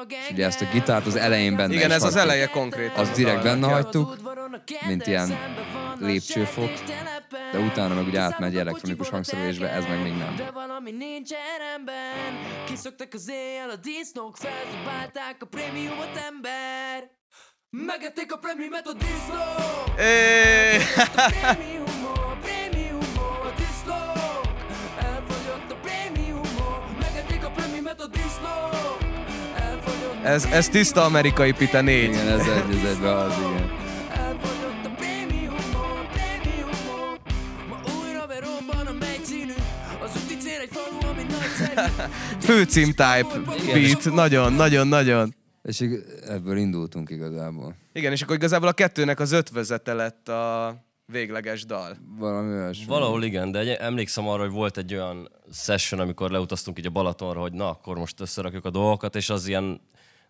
És 0.10 0.32
ugye 0.32 0.46
ezt 0.46 0.62
a 0.62 0.65
gitárt 0.74 1.06
az 1.06 1.15
elején 1.15 1.56
benne 1.56 1.74
Igen, 1.74 1.91
ez 1.91 2.03
az 2.03 2.13
hagytuk. 2.13 2.22
eleje 2.22 2.48
konkrét. 2.48 2.91
Azt 2.98 3.15
direkt 3.15 3.44
benne 3.44 3.68
hagytuk, 3.68 4.18
mint 4.88 5.08
ilyen 5.08 5.38
lépcsőfok, 6.00 6.70
de 7.51 7.60
utána 7.60 7.94
meg 7.94 8.08
ugye 8.08 8.20
átmegy 8.20 8.58
elektronikus 8.58 9.10
hangszerelésbe, 9.10 9.70
ez 9.70 9.86
meg 9.86 10.01
még 10.01 10.13
nem. 10.13 10.36
De 10.36 10.51
valami 10.51 10.91
nincs 10.91 11.29
rendben 11.58 12.38
Kiszöktek 12.65 13.13
az 13.13 13.29
éjjel 13.29 13.70
a 13.70 13.75
disznók 13.75 14.38
Felzabálták 14.38 15.36
a 15.39 15.46
prémiumot 15.46 16.22
ember. 16.27 17.18
Megették 17.70 18.34
a 18.34 18.38
prémiumot 18.38 18.88
a 18.88 18.94
disznók 18.94 19.79
Ez, 30.29 30.45
ez 30.45 30.69
tiszta 30.69 31.03
amerikai 31.03 31.51
pita 31.51 31.81
4. 31.81 32.03
Igen, 32.03 32.27
ez 32.27 32.48
egy, 32.48 32.75
ez 32.75 32.91
egyben 32.91 33.15
az, 33.15 33.33
igen. 33.38 33.77
Főcím 42.39 42.88
type 42.88 43.27
beat. 43.74 44.13
Nagyon, 44.13 44.53
nagyon, 44.53 44.88
nagyon. 44.88 45.36
És 45.63 45.83
ebből 46.27 46.57
indultunk 46.57 47.09
igazából. 47.09 47.75
Igen, 47.93 48.12
és 48.12 48.21
akkor 48.21 48.36
igazából 48.36 48.67
a 48.67 48.74
kettőnek 48.74 49.19
az 49.19 49.31
ötvözete 49.31 49.93
lett 49.93 50.29
a 50.29 50.75
végleges 51.05 51.65
dal. 51.65 51.98
Valami 52.17 52.53
olyasmi. 52.53 52.86
Valahol 52.86 53.24
igen, 53.24 53.51
de 53.51 53.59
egy, 53.59 53.67
emlékszem 53.67 54.27
arra, 54.27 54.41
hogy 54.41 54.51
volt 54.51 54.77
egy 54.77 54.93
olyan 54.93 55.29
session, 55.53 56.00
amikor 56.00 56.31
leutaztunk 56.31 56.79
így 56.79 56.86
a 56.86 56.89
Balatonra, 56.89 57.39
hogy 57.39 57.53
na, 57.53 57.69
akkor 57.69 57.98
most 57.98 58.19
összerakjuk 58.19 58.65
a 58.65 58.69
dolgokat, 58.69 59.15
és 59.15 59.29
az 59.29 59.48
ilyen 59.48 59.81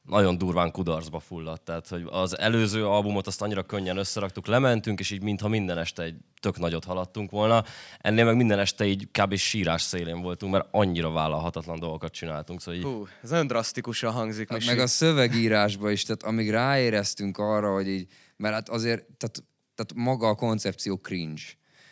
nagyon 0.04 0.38
durván 0.38 0.72
kudarcba 0.72 1.20
fulladt. 1.20 1.64
Tehát, 1.64 1.88
hogy 1.88 2.08
az 2.10 2.38
előző 2.38 2.88
albumot 2.88 3.28
azt 3.28 3.42
annyira 3.42 3.64
könnyen 3.64 3.98
összeraktuk, 3.98 4.48
lementünk, 4.48 5.00
és 5.00 5.12
így 5.12 5.24
mintha 5.24 5.48
minden 5.48 5.78
este 5.78 6.04
egy 6.04 6.16
tök 6.40 6.60
nagyot 6.60 6.86
haladtunk 6.86 7.32
volna. 7.32 7.64
Ennél 8.00 8.26
meg 8.26 8.36
minden 8.36 8.60
este 8.60 8.86
így 8.86 9.08
kb. 9.12 9.36
sírás 9.36 9.82
szélén 9.82 10.22
voltunk, 10.22 10.52
mert 10.52 10.68
annyira 10.72 11.12
vállalhatatlan 11.12 11.80
dolgokat 11.80 12.12
csináltunk. 12.12 12.62
Szóval 12.62 12.80
így, 12.80 12.86
Hú, 12.86 13.08
ez 13.24 13.30
nagyon 13.30 13.48
drasztikusan 13.48 14.12
hangzik. 14.12 14.50
Misi. 14.50 14.70
Meg 14.70 14.80
a 14.80 14.88
szövegírásba 14.88 15.92
is, 15.92 16.04
tehát 16.04 16.24
amíg 16.24 16.50
ráéreztünk 16.50 17.38
arra, 17.38 17.74
hogy 17.74 17.88
így, 17.88 18.08
mert 18.38 18.54
hát 18.54 18.70
azért, 18.70 19.04
tehát, 19.18 19.44
tehát 19.76 19.94
maga 20.08 20.28
a 20.28 20.36
koncepció 20.36 20.98
cringe. 20.98 21.42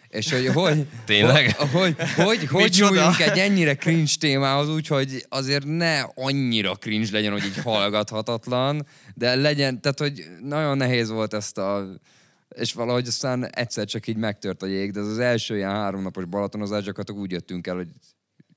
És 0.10 0.32
hogy 0.32 0.48
hogy, 0.48 0.88
Tényleg? 1.06 1.56
Hogy, 1.56 1.70
hogy, 1.72 1.96
hogy, 2.16 2.46
hogy 2.46 2.76
nyúljunk 2.80 3.20
egy 3.20 3.38
ennyire 3.38 3.76
cringe 3.76 4.12
témához, 4.20 4.70
úgyhogy 4.70 5.26
azért 5.30 5.66
ne 5.66 6.02
annyira 6.02 6.76
cringe 6.76 7.08
legyen, 7.12 7.32
hogy 7.32 7.46
így 7.46 7.58
hallgathatatlan, 7.58 8.86
de 9.16 9.36
legyen, 9.36 9.82
tehát 9.82 10.00
hogy 10.00 10.26
nagyon 10.42 10.78
nehéz 10.78 11.10
volt 11.10 11.34
ezt 11.34 11.58
a 11.58 12.00
és 12.56 12.74
valahogy 12.74 13.08
aztán 13.08 13.50
egyszer 13.50 13.86
csak 13.86 14.08
így 14.08 14.18
megtört 14.18 14.62
a 14.62 14.66
jég, 14.66 14.92
de 14.92 15.00
ez 15.00 15.08
az 15.08 15.20
első 15.20 15.56
ilyen 15.56 15.70
háromnapos 15.70 16.26
balatonozás 16.26 16.84
gyakorlatilag 16.84 17.22
úgy 17.22 17.32
jöttünk 17.32 17.68
el, 17.68 17.76
hogy 17.76 17.88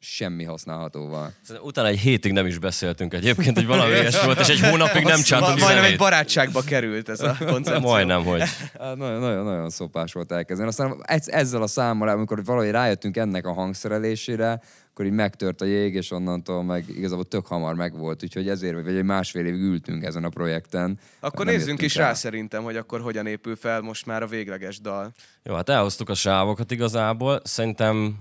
semmi 0.02 0.44
használhatóval. 0.44 1.32
Szerintem 1.42 1.68
utána 1.68 1.88
egy 1.88 1.98
hétig 1.98 2.32
nem 2.32 2.46
is 2.46 2.58
beszéltünk 2.58 3.14
egyébként, 3.14 3.56
hogy 3.56 3.66
valami 3.66 3.90
ilyes 3.98 4.24
volt, 4.24 4.40
és 4.40 4.48
egy 4.48 4.60
hónapig 4.60 5.04
nem 5.04 5.22
csántunk 5.22 5.58
Ma, 5.58 5.64
majdnem 5.64 5.84
egy 5.84 5.96
barátságba 5.96 6.62
került 6.62 7.08
ez 7.08 7.20
a 7.20 7.36
koncepció. 7.50 7.88
Majdnem, 7.88 8.24
hogy. 8.24 8.42
Hát 8.80 8.96
nagyon, 8.96 9.20
nagyon, 9.20 9.44
nagyon 9.44 9.70
szopás 9.70 10.12
volt 10.12 10.32
elkezdeni. 10.32 10.68
Aztán 10.68 10.96
ez, 11.02 11.28
ezzel 11.28 11.62
a 11.62 11.66
számmal, 11.66 12.08
amikor 12.08 12.44
valahogy 12.44 12.70
rájöttünk 12.70 13.16
ennek 13.16 13.46
a 13.46 13.52
hangszerelésére, 13.52 14.60
akkor 14.90 15.04
így 15.04 15.12
megtört 15.12 15.60
a 15.60 15.64
jég, 15.64 15.94
és 15.94 16.10
onnantól 16.10 16.64
meg 16.64 16.84
igazából 16.88 17.24
tök 17.24 17.46
hamar 17.46 17.74
megvolt, 17.74 18.22
úgyhogy 18.22 18.48
ezért, 18.48 18.82
vagy 18.82 18.96
egy 18.96 19.04
másfél 19.04 19.46
évig 19.46 19.60
ültünk 19.60 20.04
ezen 20.04 20.24
a 20.24 20.28
projekten. 20.28 20.98
Akkor 21.20 21.46
nézzünk 21.46 21.82
is 21.82 21.94
rá 21.94 22.14
szerintem, 22.14 22.62
hogy 22.62 22.76
akkor 22.76 23.00
hogyan 23.00 23.26
épül 23.26 23.56
fel 23.56 23.80
most 23.80 24.06
már 24.06 24.22
a 24.22 24.26
végleges 24.26 24.80
dal. 24.80 25.12
Jó, 25.42 25.54
hát 25.54 25.68
elhoztuk 25.68 26.08
a 26.08 26.14
sávokat 26.14 26.70
igazából. 26.70 27.40
Szerintem 27.44 28.16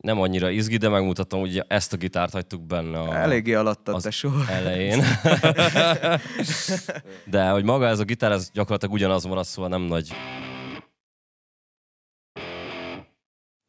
nem 0.00 0.20
annyira 0.20 0.50
izgi, 0.50 0.76
de 0.76 0.88
megmutatom, 0.88 1.40
hogy 1.40 1.64
ezt 1.68 1.92
a 1.92 1.96
gitárt 1.96 2.32
hagytuk 2.32 2.62
benne 2.66 2.98
a 2.98 3.16
Eléggé 3.16 3.54
alattad, 3.54 3.94
az 3.94 4.02
tesó. 4.02 4.30
elején. 4.48 5.02
de 7.30 7.48
hogy 7.48 7.64
maga 7.64 7.86
ez 7.86 7.98
a 7.98 8.04
gitár, 8.04 8.32
ez 8.32 8.50
gyakorlatilag 8.52 8.94
ugyanaz 8.94 9.24
maradt, 9.24 9.48
szóval 9.48 9.70
nem 9.70 9.82
nagy. 9.82 10.12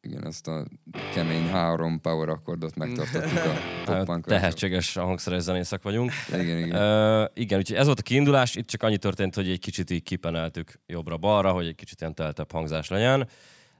Igen, 0.08 0.26
ezt 0.26 0.46
a 0.46 0.66
kemény 1.14 1.48
három 1.48 2.00
power 2.00 2.28
akkordot 2.28 2.76
megtartottuk 2.76 3.38
a 3.38 3.52
verzióban. 3.86 4.22
Tehetséges 4.22 4.94
hangszeres 4.94 5.42
zenészek 5.42 5.82
vagyunk. 5.82 6.12
Igen, 6.28 6.58
igen. 6.58 7.20
Uh, 7.22 7.28
igen, 7.34 7.58
úgyhogy 7.58 7.76
ez 7.76 7.86
volt 7.86 7.98
a 7.98 8.02
kiindulás, 8.02 8.54
itt 8.54 8.66
csak 8.66 8.82
annyi 8.82 8.98
történt, 8.98 9.34
hogy 9.34 9.48
egy 9.50 9.58
kicsit 9.58 9.90
így 9.90 10.02
kipeneltük 10.02 10.80
jobbra-balra, 10.86 11.52
hogy 11.52 11.66
egy 11.66 11.74
kicsit 11.74 12.00
ilyen 12.00 12.14
teltebb 12.14 12.52
hangzás 12.52 12.88
legyen. 12.88 13.28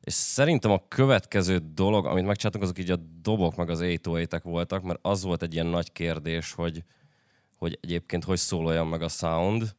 És 0.02 0.12
szerintem 0.12 0.70
a 0.70 0.88
következő 0.88 1.62
dolog, 1.74 2.06
amit 2.06 2.26
megcsináltunk, 2.26 2.64
azok 2.64 2.78
így 2.78 2.90
a 2.90 2.96
dobok 3.22 3.56
meg 3.56 3.70
az 3.70 3.80
808 3.80 4.42
voltak, 4.42 4.82
mert 4.82 4.98
az 5.02 5.22
volt 5.22 5.42
egy 5.42 5.54
ilyen 5.54 5.66
nagy 5.66 5.92
kérdés, 5.92 6.52
hogy, 6.52 6.84
hogy 7.56 7.78
egyébként 7.82 8.24
hogy 8.24 8.38
szólaljon 8.38 8.86
meg 8.86 9.02
a 9.02 9.08
sound. 9.08 9.74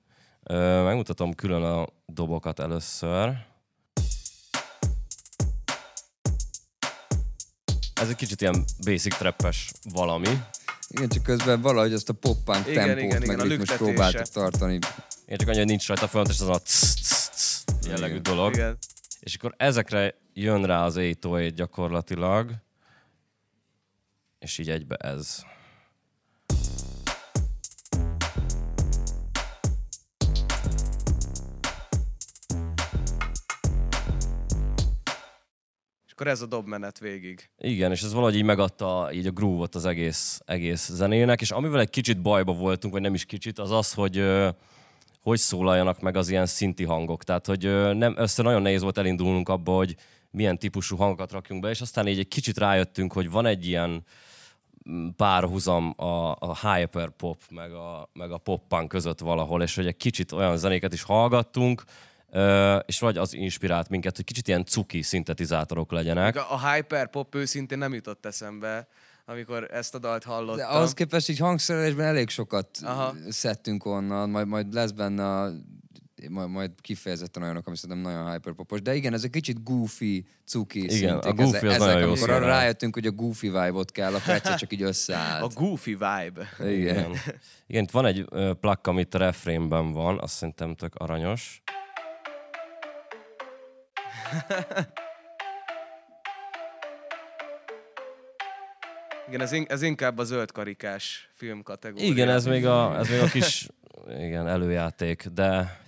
Megmutatom 0.84 1.34
külön 1.34 1.64
a 1.64 1.88
dobokat 2.06 2.60
először. 2.60 3.34
Ez 7.94 8.10
egy 8.10 8.16
kicsit 8.16 8.42
ilyen 8.42 8.64
basic 8.86 9.18
trappes 9.18 9.72
valami. 9.94 10.28
Igen, 10.90 11.10
csak 11.10 11.24
közben 11.24 11.62
valahogy 11.62 11.94
azt 11.94 12.10
a 12.10 12.14
pop-punk 12.14 12.68
Igen, 12.68 12.86
tempót, 12.86 13.04
igen, 13.04 13.24
igen, 13.24 13.36
meg 13.38 13.48
ritmus 13.48 13.58
lüktetése. 13.58 13.84
próbáltuk 13.84 14.34
tartani. 14.34 14.80
Én 15.26 15.38
csak 15.38 15.48
annyi, 15.48 15.58
hogy 15.58 15.68
nincs 15.68 15.88
rajta 15.88 16.08
folyamatos, 16.08 16.40
az 16.40 16.48
a 16.48 16.60
cs, 16.60 16.94
cs, 16.94 17.30
cs 17.36 17.88
jellegű 17.88 18.16
Igen. 18.16 18.24
dolog. 18.24 18.54
Igen. 18.54 18.78
És 19.24 19.36
akkor 19.36 19.54
ezekre 19.58 20.16
jön 20.34 20.66
rá 20.66 20.86
az 20.86 20.96
808 20.96 21.54
gyakorlatilag, 21.54 22.52
és 24.40 24.58
így 24.58 24.70
egybe 24.70 24.96
ez. 24.96 25.44
És 36.06 36.12
akkor 36.12 36.28
ez 36.28 36.42
a 36.42 36.46
dobmenet 36.46 37.00
végig. 37.00 37.50
Igen, 37.58 37.92
és 37.92 38.02
ez 38.02 38.14
valahogy 38.14 38.36
így 38.36 38.44
megadta 38.44 39.10
így 39.14 39.28
a 39.28 39.32
groove-ot 39.32 39.76
az 39.76 39.86
egész, 39.86 40.42
egész 40.46 40.90
zenének, 40.90 41.42
és 41.42 41.52
amivel 41.52 41.80
egy 41.80 41.90
kicsit 41.90 42.22
bajba 42.22 42.54
voltunk, 42.54 42.94
vagy 42.94 43.02
nem 43.02 43.14
is 43.14 43.26
kicsit, 43.26 43.60
az 43.60 43.72
az, 43.72 43.94
hogy 43.94 44.18
hogy 45.24 45.40
szólaljanak 45.40 46.00
meg 46.00 46.18
az 46.18 46.30
ilyen 46.30 46.46
szinti 46.46 46.84
hangok. 46.84 47.24
Tehát, 47.24 47.46
hogy 47.46 47.96
nem, 47.96 48.14
össze 48.18 48.44
nagyon 48.44 48.62
nehéz 48.62 48.82
volt 48.82 48.98
elindulnunk 48.98 49.50
abba, 49.50 49.76
hogy 49.76 49.96
milyen 50.32 50.60
típusú 50.60 50.96
hangokat 50.96 51.32
rakjunk 51.32 51.62
be, 51.62 51.70
és 51.70 51.82
aztán 51.82 52.08
így 52.08 52.20
egy 52.20 52.28
kicsit 52.28 52.58
rájöttünk, 52.58 53.14
hogy 53.14 53.30
van 53.30 53.46
egy 53.46 53.68
ilyen 53.68 54.06
mm, 54.90 55.08
párhuzam 55.08 55.94
a, 55.98 56.32
a 56.32 56.58
hyper 56.62 57.10
pop 57.10 57.38
meg 57.50 57.72
a, 57.72 58.10
meg 58.14 58.32
a 58.32 58.38
pop 58.38 58.88
között 58.88 59.20
valahol, 59.20 59.62
és 59.62 59.76
hogy 59.76 59.88
egy 59.88 59.98
kicsit 59.98 60.32
olyan 60.32 60.58
zenéket 60.58 60.94
is 60.94 61.04
hallgattunk, 61.04 61.84
és 62.86 63.00
vagy 63.00 63.18
az 63.18 63.34
inspirált 63.34 63.90
minket, 63.90 64.16
hogy 64.16 64.26
kicsit 64.26 64.48
ilyen 64.48 64.66
cuki 64.66 65.02
szintetizátorok 65.02 65.92
legyenek. 65.92 66.36
A, 66.36 66.70
hyper 66.70 67.10
pop 67.10 67.36
őszintén 67.36 67.78
nem 67.78 67.94
jutott 67.94 68.26
eszembe, 68.26 68.88
amikor 69.26 69.68
ezt 69.72 69.96
a 69.96 70.00
dalt 70.00 70.24
hallottam. 70.24 70.58
De 70.58 70.64
ahhoz 70.64 70.94
képest 70.94 71.30
így 71.30 71.38
hangszerelésben 71.40 72.06
elég 72.06 72.30
sokat 72.30 72.68
Aha. 72.82 73.16
szedtünk 73.30 73.86
onnan, 73.86 74.30
majd, 74.30 74.48
majd 74.48 74.74
lesz 74.74 74.92
benne 74.92 75.26
a 75.40 75.52
majd, 76.30 76.50
majd 76.50 76.72
kifejezetten 76.82 77.44
olyanok, 77.44 77.68
ami 77.68 77.76
szerintem 77.78 78.12
nagyon 78.12 78.32
hyperpopos. 78.32 78.82
De 78.82 78.96
igen, 78.96 79.14
ez 79.14 79.24
egy 79.24 79.30
kicsit 79.30 79.64
goofy, 79.64 80.26
cuki 80.46 80.80
Igen, 80.84 80.90
szintik. 81.22 81.32
a 81.32 81.34
goofy 81.34 81.68
az 81.68 81.74
ezek, 81.74 81.80
nagyon 81.80 82.00
jó 82.02 82.08
amikor 82.08 82.30
arra 82.30 82.46
rájöttünk, 82.46 82.94
hogy 82.94 83.06
a 83.06 83.12
goofy 83.12 83.48
vibe-ot 83.48 83.92
kell, 83.92 84.14
akkor 84.14 84.34
egyszer 84.34 84.56
csak 84.56 84.74
így 84.74 84.84
A 84.84 84.88
összeállt. 84.88 85.54
goofy 85.54 85.92
vibe. 85.92 86.50
Igen. 86.60 86.74
Igen. 86.76 87.12
Igen, 87.68 87.84
itt 87.84 87.92
van 87.92 88.06
egy 88.06 88.26
ö, 88.30 88.54
plak, 88.60 88.88
amit 88.88 89.14
a 89.14 89.18
refrénben 89.18 89.92
van, 89.92 90.20
azt 90.20 90.34
szerintem 90.34 90.76
tök 90.76 90.96
aranyos. 90.96 91.62
Igen, 99.34 99.46
ez, 99.46 99.52
in- 99.52 99.72
ez 99.72 99.82
inkább 99.82 100.18
a 100.18 100.24
zöld 100.24 100.52
karikás 100.52 101.30
film 101.34 101.64
kategória. 101.64 102.08
Igen, 102.08 102.30
ez 102.30 102.46
még 102.46 102.66
a, 102.66 102.98
ez 102.98 103.10
még 103.10 103.20
a 103.20 103.26
kis 103.26 103.68
igen, 104.20 104.48
előjáték, 104.48 105.26
de, 105.26 105.80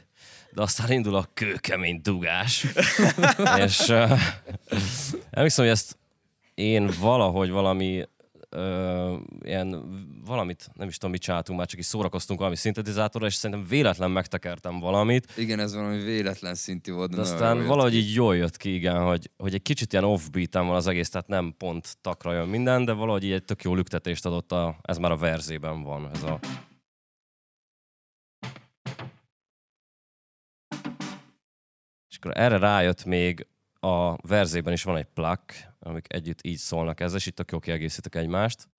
de 0.52 0.62
aztán 0.62 0.92
indul 0.92 1.16
a 1.16 1.30
kőkemény 1.34 2.00
dugás. 2.04 2.66
és 3.66 3.80
uh, 3.80 4.20
emlékszem, 5.30 5.66
hogy 5.66 5.74
ezt 5.74 5.98
én 6.54 6.90
valahogy 7.00 7.50
valami 7.50 8.08
ö, 8.56 9.16
ilyen 9.42 9.84
valamit, 10.26 10.70
nem 10.74 10.88
is 10.88 10.96
tudom, 10.98 11.12
mit 11.12 11.22
csináltunk, 11.22 11.58
már 11.58 11.68
csak 11.68 11.80
is 11.80 11.86
szórakoztunk 11.86 12.40
valami 12.40 12.58
szintetizátorra, 12.58 13.28
és 13.28 13.34
szerintem 13.34 13.68
véletlen 13.68 14.12
megtekertem 14.12 14.80
valamit, 14.80 15.34
Igen, 15.38 15.60
ez 15.60 15.74
valami 15.76 16.04
véletlen 16.04 16.56
szintű 16.56 16.92
volt. 16.92 17.16
de 17.16 17.22
aztán 17.22 17.66
valahogy 17.66 17.92
ki. 17.92 17.98
így 17.98 18.14
jól 18.14 18.36
jött 18.36 18.58
ki, 18.58 18.74
igen, 18.74 19.04
hogy, 19.04 19.32
hogy 19.38 19.54
egy 19.54 19.62
kicsit 19.62 19.92
ilyen 19.92 20.06
offbeat 20.06 20.54
van 20.54 20.76
az 20.76 20.88
egész, 20.88 21.10
tehát 21.10 21.28
nem 21.28 21.54
pont 21.58 21.98
takra 22.02 22.34
jön 22.34 22.48
minden, 22.48 22.86
de 22.86 22.92
valahogy 22.92 23.24
így 23.24 23.32
egy 23.32 23.46
tök 23.46 23.64
jó 23.64 23.76
lüktetést 23.76 24.26
adott, 24.26 24.52
a, 24.52 24.78
ez 24.82 24.98
már 24.98 25.12
a 25.12 25.18
verzében 25.18 25.84
van, 25.84 26.10
ez 26.14 26.24
a 26.24 26.40
És 32.10 32.22
akkor 32.22 32.38
erre 32.42 32.58
rájött 32.58 33.06
még 33.06 33.48
a 33.86 34.18
verzében 34.22 34.74
is 34.74 34.84
van 34.84 34.98
egy 34.98 35.08
plak, 35.14 35.42
amik 35.80 36.06
együtt 36.14 36.40
így 36.42 36.58
szólnak 36.58 37.00
ezzel, 37.00 37.18
és 37.18 37.26
itt 37.26 37.36
tök 37.36 37.52
jó 37.52 37.60
kiegészítek 37.60 38.16
egymást. 38.16 38.68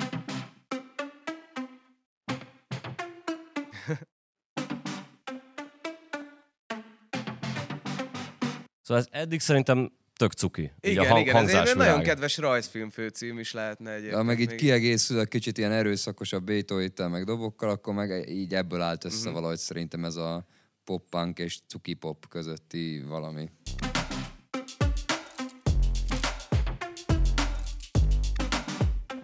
Szóval 8.82 9.02
ez 9.02 9.20
eddig 9.20 9.40
szerintem 9.40 9.92
tök 10.16 10.32
cuki. 10.32 10.72
Igen, 10.80 11.04
a 11.04 11.08
hang, 11.08 11.20
igen, 11.26 11.36
ez 11.48 11.68
egy 11.68 11.76
nagyon 11.76 12.02
kedves 12.02 12.36
rajzfilm 12.36 12.90
főcím 12.90 13.38
is 13.38 13.52
lehetne 13.52 13.90
egyébként. 13.90 14.16
Ja, 14.16 14.22
meg 14.22 14.40
így 14.40 14.48
még. 14.48 14.56
kiegészül 14.58 15.20
egy 15.20 15.28
kicsit 15.28 15.58
ilyen 15.58 15.72
erőszakosabb 15.72 16.44
bétóittel, 16.44 17.08
meg 17.08 17.24
dobokkal, 17.24 17.70
akkor 17.70 17.94
meg 17.94 18.28
így 18.28 18.54
ebből 18.54 18.80
állt 18.80 19.04
össze 19.04 19.14
Mhm. 19.16 19.24
uh-huh. 19.24 19.34
valahogy 19.40 19.58
szerintem 19.58 20.04
ez 20.04 20.16
a 20.16 20.46
pop-punk 20.84 21.38
és 21.38 21.58
cuki-pop 21.66 22.28
közötti 22.28 23.02
valami. 23.08 23.50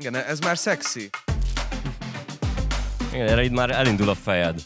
Igen, 0.02 0.16
ez 0.16 0.38
már 0.40 0.58
szexi. 0.58 1.10
Igen, 3.12 3.28
erre 3.28 3.42
itt 3.42 3.52
már 3.52 3.70
elindul 3.70 4.08
a 4.08 4.14
fejed. 4.14 4.60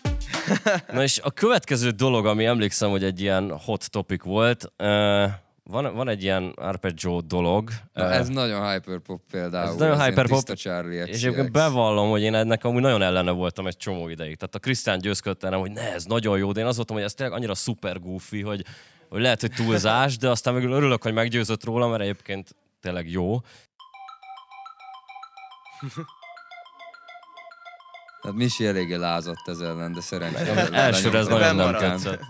Na 0.93 1.02
és 1.02 1.21
a 1.23 1.31
következő 1.31 1.90
dolog, 1.90 2.26
ami 2.26 2.45
emlékszem, 2.45 2.90
hogy 2.90 3.05
egy 3.05 3.21
ilyen 3.21 3.59
hot 3.64 3.90
topic 3.90 4.23
volt, 4.23 4.73
uh, 4.78 4.87
van, 5.62 5.95
van 5.95 6.09
egy 6.09 6.23
ilyen 6.23 6.52
arpeggio 6.55 7.21
dolog. 7.21 7.71
Na, 7.93 8.11
ez 8.12 8.28
nagyon 8.28 8.73
hyperpop 8.73 9.21
például. 9.31 9.69
Ez 9.69 9.76
nagyon 9.76 10.05
hyperpop, 10.05 10.55
Charlie 10.55 10.97
és 10.97 11.23
egyébként 11.23 11.52
bevallom, 11.52 12.11
hogy 12.11 12.23
én 12.23 12.35
ennek 12.35 12.64
amúgy 12.64 12.83
nagyon 12.83 13.02
ellene 13.02 13.31
voltam 13.31 13.66
egy 13.66 13.76
csomó 13.76 14.09
ideig. 14.09 14.37
Tehát 14.37 14.55
a 14.55 14.59
Krisztián 14.59 14.99
győzködte 14.99 15.47
engem, 15.47 15.61
hogy 15.61 15.71
ne, 15.73 15.93
ez 15.93 16.05
nagyon 16.05 16.38
jó, 16.38 16.52
de 16.52 16.61
én 16.61 16.66
az 16.66 16.76
voltam, 16.76 16.97
hogy 16.97 17.05
ez 17.05 17.14
tényleg 17.14 17.37
annyira 17.37 17.55
szuper 17.55 18.00
goofy, 18.00 18.40
hogy, 18.43 18.64
hogy 19.09 19.21
lehet, 19.21 19.40
hogy 19.40 19.52
túlzás, 19.52 20.16
de 20.16 20.28
aztán 20.28 20.55
végül 20.55 20.73
örülök, 20.73 21.02
hogy 21.02 21.12
meggyőzött 21.12 21.64
róla, 21.64 21.88
mert 21.88 22.02
egyébként 22.02 22.55
tényleg 22.81 23.11
jó. 23.11 23.40
Tehát 28.21 28.37
Misi 28.40 28.66
eléggé 28.66 28.95
lázadt 28.95 29.49
ez 29.49 29.59
ellen, 29.59 29.92
de 29.92 30.00
szerencsére. 30.00 30.68
Elsőre 30.71 31.18
ez 31.18 31.26
nagyon 31.26 31.56
nem 31.56 31.73
tetszett. 31.73 32.21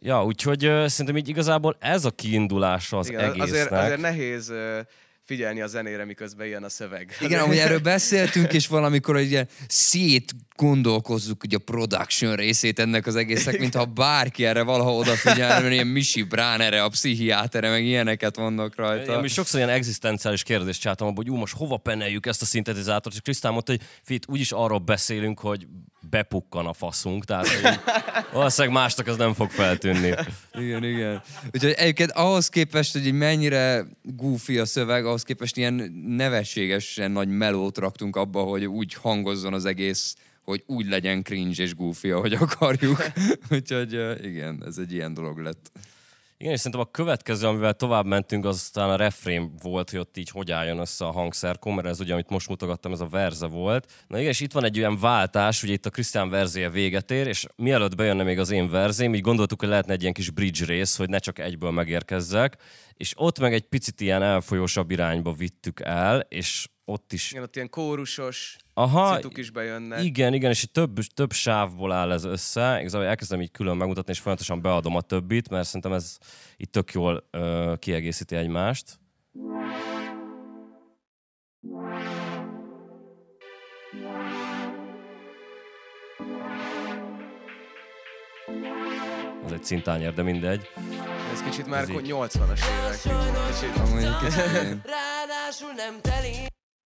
ja, 0.00 0.24
úgyhogy 0.24 0.66
uh, 0.66 0.86
szerintem 0.86 1.16
így 1.16 1.28
igazából 1.28 1.76
ez 1.80 2.04
a 2.04 2.10
kiindulása 2.10 2.98
az 2.98 3.08
Igen, 3.08 3.20
egésznek. 3.20 3.48
Azért, 3.48 3.72
azért 3.72 4.00
nehéz 4.00 4.50
uh, 4.50 4.78
figyelni 5.30 5.60
a 5.60 5.66
zenére, 5.66 6.04
miközben 6.04 6.46
ilyen 6.46 6.64
a 6.64 6.68
szöveg. 6.68 7.16
Igen, 7.20 7.40
amúgy 7.40 7.56
erről 7.56 7.78
beszéltünk, 7.78 8.52
és 8.52 8.66
valamikor 8.66 9.14
hogy 9.14 9.30
ilyen 9.30 9.48
szét 9.68 10.34
gondolkozzuk 10.56 11.42
ugye 11.44 11.56
a 11.56 11.64
production 11.64 12.36
részét 12.36 12.78
ennek 12.78 13.06
az 13.06 13.16
egésznek, 13.16 13.58
mintha 13.58 13.84
bárki 13.84 14.44
erre 14.44 14.62
valaha 14.62 14.94
odafigyelne, 14.94 15.72
ilyen 15.72 15.86
Misi 15.86 16.22
Brán 16.22 16.60
erre, 16.60 16.82
a 16.82 16.88
pszichiátere, 16.88 17.70
meg 17.70 17.84
ilyeneket 17.84 18.36
mondnak 18.36 18.76
rajta. 18.76 19.18
Én 19.18 19.24
is 19.24 19.32
sokszor 19.32 19.60
ilyen 19.60 19.72
egzisztenciális 19.72 20.42
kérdést 20.42 20.86
abban, 20.86 21.14
hogy 21.14 21.30
ú, 21.30 21.36
most 21.36 21.54
hova 21.56 21.76
peneljük 21.76 22.26
ezt 22.26 22.42
a 22.42 22.44
szintetizátort, 22.44 23.14
és 23.14 23.20
Krisztán 23.20 23.52
mondta, 23.52 23.72
hogy 23.72 23.82
fit, 24.02 24.24
úgyis 24.28 24.52
arról 24.52 24.78
beszélünk, 24.78 25.40
hogy 25.40 25.66
bepukkan 26.10 26.66
a 26.66 26.72
faszunk, 26.72 27.24
tehát 27.24 27.48
hogy 27.48 27.78
valószínűleg 28.32 28.76
másnak 28.76 29.06
az 29.06 29.16
nem 29.16 29.34
fog 29.34 29.50
feltűnni. 29.50 30.14
Igen, 30.52 30.84
igen. 30.84 31.22
Úgyhogy 31.52 31.70
egyébként 31.70 32.10
ahhoz 32.10 32.48
képest, 32.48 32.92
hogy 32.92 33.12
mennyire 33.12 33.86
goofy 34.02 34.58
a 34.58 34.64
szöveg, 34.64 35.06
ahhoz 35.06 35.19
képest 35.24 35.56
ilyen 35.56 35.92
nevetségesen 36.06 37.10
nagy 37.10 37.28
melót 37.28 37.78
raktunk 37.78 38.16
abba, 38.16 38.42
hogy 38.42 38.64
úgy 38.64 38.94
hangozzon 38.94 39.54
az 39.54 39.64
egész, 39.64 40.16
hogy 40.42 40.62
úgy 40.66 40.86
legyen 40.86 41.22
cringe 41.22 41.62
és 41.62 41.74
goofy, 41.74 42.10
ahogy 42.10 42.32
akarjuk. 42.32 43.02
Úgyhogy 43.50 43.92
igen, 44.22 44.62
ez 44.66 44.78
egy 44.78 44.92
ilyen 44.92 45.14
dolog 45.14 45.38
lett. 45.38 45.70
Igen, 46.40 46.52
és 46.52 46.58
szerintem 46.58 46.80
a 46.80 46.90
következő, 46.90 47.46
amivel 47.46 47.74
tovább 47.74 48.06
mentünk, 48.06 48.44
az 48.44 48.56
aztán 48.56 48.90
a 48.90 48.96
refrén 48.96 49.52
volt, 49.62 49.90
hogy 49.90 49.98
ott 49.98 50.16
így 50.16 50.30
hogy 50.30 50.50
álljon 50.50 50.78
össze 50.78 51.04
a 51.04 51.10
hangszerkó, 51.10 51.70
mert 51.70 51.88
ez 51.88 52.00
ugye, 52.00 52.12
amit 52.12 52.28
most 52.28 52.48
mutogattam, 52.48 52.92
ez 52.92 53.00
a 53.00 53.06
verze 53.06 53.46
volt. 53.46 54.04
Na 54.08 54.18
igen, 54.18 54.30
és 54.30 54.40
itt 54.40 54.52
van 54.52 54.64
egy 54.64 54.78
olyan 54.78 54.98
váltás, 54.98 55.62
ugye 55.62 55.72
itt 55.72 55.86
a 55.86 55.90
Krisztián 55.90 56.30
verzéje 56.30 56.70
véget 56.70 57.10
ér, 57.10 57.26
és 57.26 57.46
mielőtt 57.56 57.96
bejönne 57.96 58.22
még 58.22 58.38
az 58.38 58.50
én 58.50 58.70
verzém, 58.70 59.14
így 59.14 59.20
gondoltuk, 59.20 59.60
hogy 59.60 59.68
lehetne 59.68 59.92
egy 59.92 60.00
ilyen 60.00 60.12
kis 60.12 60.30
bridge 60.30 60.64
rész, 60.64 60.96
hogy 60.96 61.08
ne 61.08 61.18
csak 61.18 61.38
egyből 61.38 61.70
megérkezzek, 61.70 62.56
és 62.94 63.12
ott 63.16 63.38
meg 63.38 63.52
egy 63.52 63.64
picit 63.64 64.00
ilyen 64.00 64.22
elfolyósabb 64.22 64.90
irányba 64.90 65.32
vittük 65.32 65.80
el, 65.80 66.20
és 66.28 66.68
ott 66.90 67.12
is 67.12 67.30
Igen, 67.30 67.42
ott 67.42 67.54
ilyen 67.56 67.70
kórusos 67.70 68.56
Aha, 68.74 69.14
cituk 69.16 69.36
is 69.36 69.50
bejönnek. 69.50 70.04
igen, 70.04 70.34
igen, 70.34 70.50
és 70.50 70.66
több, 70.72 70.98
több 71.14 71.32
sávból 71.32 71.92
áll 71.92 72.12
ez 72.12 72.24
össze. 72.24 72.80
Igazából 72.80 73.06
elkezdem 73.06 73.40
így 73.40 73.50
külön 73.50 73.76
megmutatni, 73.76 74.12
és 74.12 74.18
folyamatosan 74.18 74.62
beadom 74.62 74.96
a 74.96 75.00
többit, 75.00 75.48
mert 75.48 75.66
szerintem 75.66 75.92
ez 75.92 76.18
itt 76.56 76.72
tök 76.72 76.92
jól 76.92 77.28
ö, 77.30 77.74
kiegészíti 77.78 78.36
egymást. 78.36 78.98
Az 89.44 89.52
egy 89.52 89.64
cintányér, 89.64 90.12
de 90.14 90.22
mindegy. 90.22 90.68
Ez 91.32 91.42
kicsit 91.42 91.66
már 91.66 91.82
Ez 91.82 91.88
így. 91.88 92.00
80-as 92.08 92.60
évek. 92.78 93.00
Kicsit. 93.50 93.76
Amúgy 93.76 94.16
kicsit. 94.18 94.86
Ráadásul 94.86 95.72
nem 95.76 96.00
teli 96.00 96.49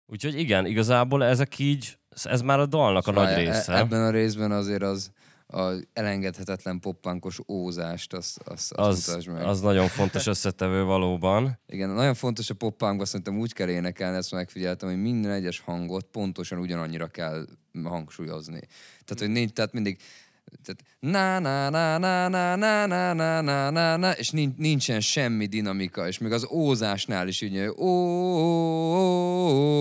Úgyhogy 0.07 0.39
igen, 0.39 0.67
igazából 0.67 1.25
ezek 1.25 1.59
így, 1.59 1.99
ez 2.23 2.41
már 2.41 2.59
a 2.61 2.67
dalnak 2.67 3.07
a 3.07 3.11
nagy 3.11 3.25
Várjál, 3.25 3.53
e- 3.53 3.57
része. 3.57 3.77
Ebben 3.77 4.03
a 4.03 4.11
részben 4.11 4.53
azért 4.53 4.83
az 4.83 5.11
az 5.47 5.87
elengedhetetlen 5.93 6.81
poppankos 6.81 7.39
ózást, 7.49 8.13
azt, 8.13 8.39
azt, 8.45 8.73
azt 8.73 9.09
Az, 9.09 9.25
meg. 9.25 9.43
az 9.45 9.61
nagyon 9.61 9.89
fontos 9.89 10.27
összetevő 10.27 10.85
valóban. 10.85 11.59
Igen, 11.67 11.91
nagyon 11.91 12.15
fontos 12.15 12.51
a 12.51 12.55
poppunkban, 12.55 13.07
szerintem 13.07 13.39
úgy 13.39 13.53
kell 13.53 13.69
énekelni, 13.69 14.17
ezt 14.17 14.33
megfigyeltem, 14.33 14.89
hogy 14.89 15.01
minden 15.01 15.31
egyes 15.31 15.61
hangot 15.61 16.05
pontosan 16.05 16.59
ugyanannyira 16.59 17.07
kell 17.07 17.47
hangsúlyozni. 17.85 18.61
Tehát, 19.05 19.19
hogy 19.19 19.29
nincs, 19.29 19.51
tehát 19.51 19.73
mindig 19.73 19.99
tehát 20.65 20.83
na 20.99 21.39
na 21.39 21.71
na 21.71 21.99
na 21.99 22.29
na 22.29 22.57
na 22.57 22.87
na 22.87 23.13
na 23.13 23.41
na 23.41 23.71
na 23.71 23.97
na 23.97 24.11
és 24.11 24.31
nincs, 24.31 24.57
nincsen 24.57 25.01
semmi 25.01 25.47
dinamika, 25.47 26.07
és 26.07 26.19
még 26.19 26.33
az 26.33 26.49
ózásnál 26.51 27.29
is 27.29 27.41
így 27.41 27.59
ó, 27.59 27.85
ó, 27.85 28.47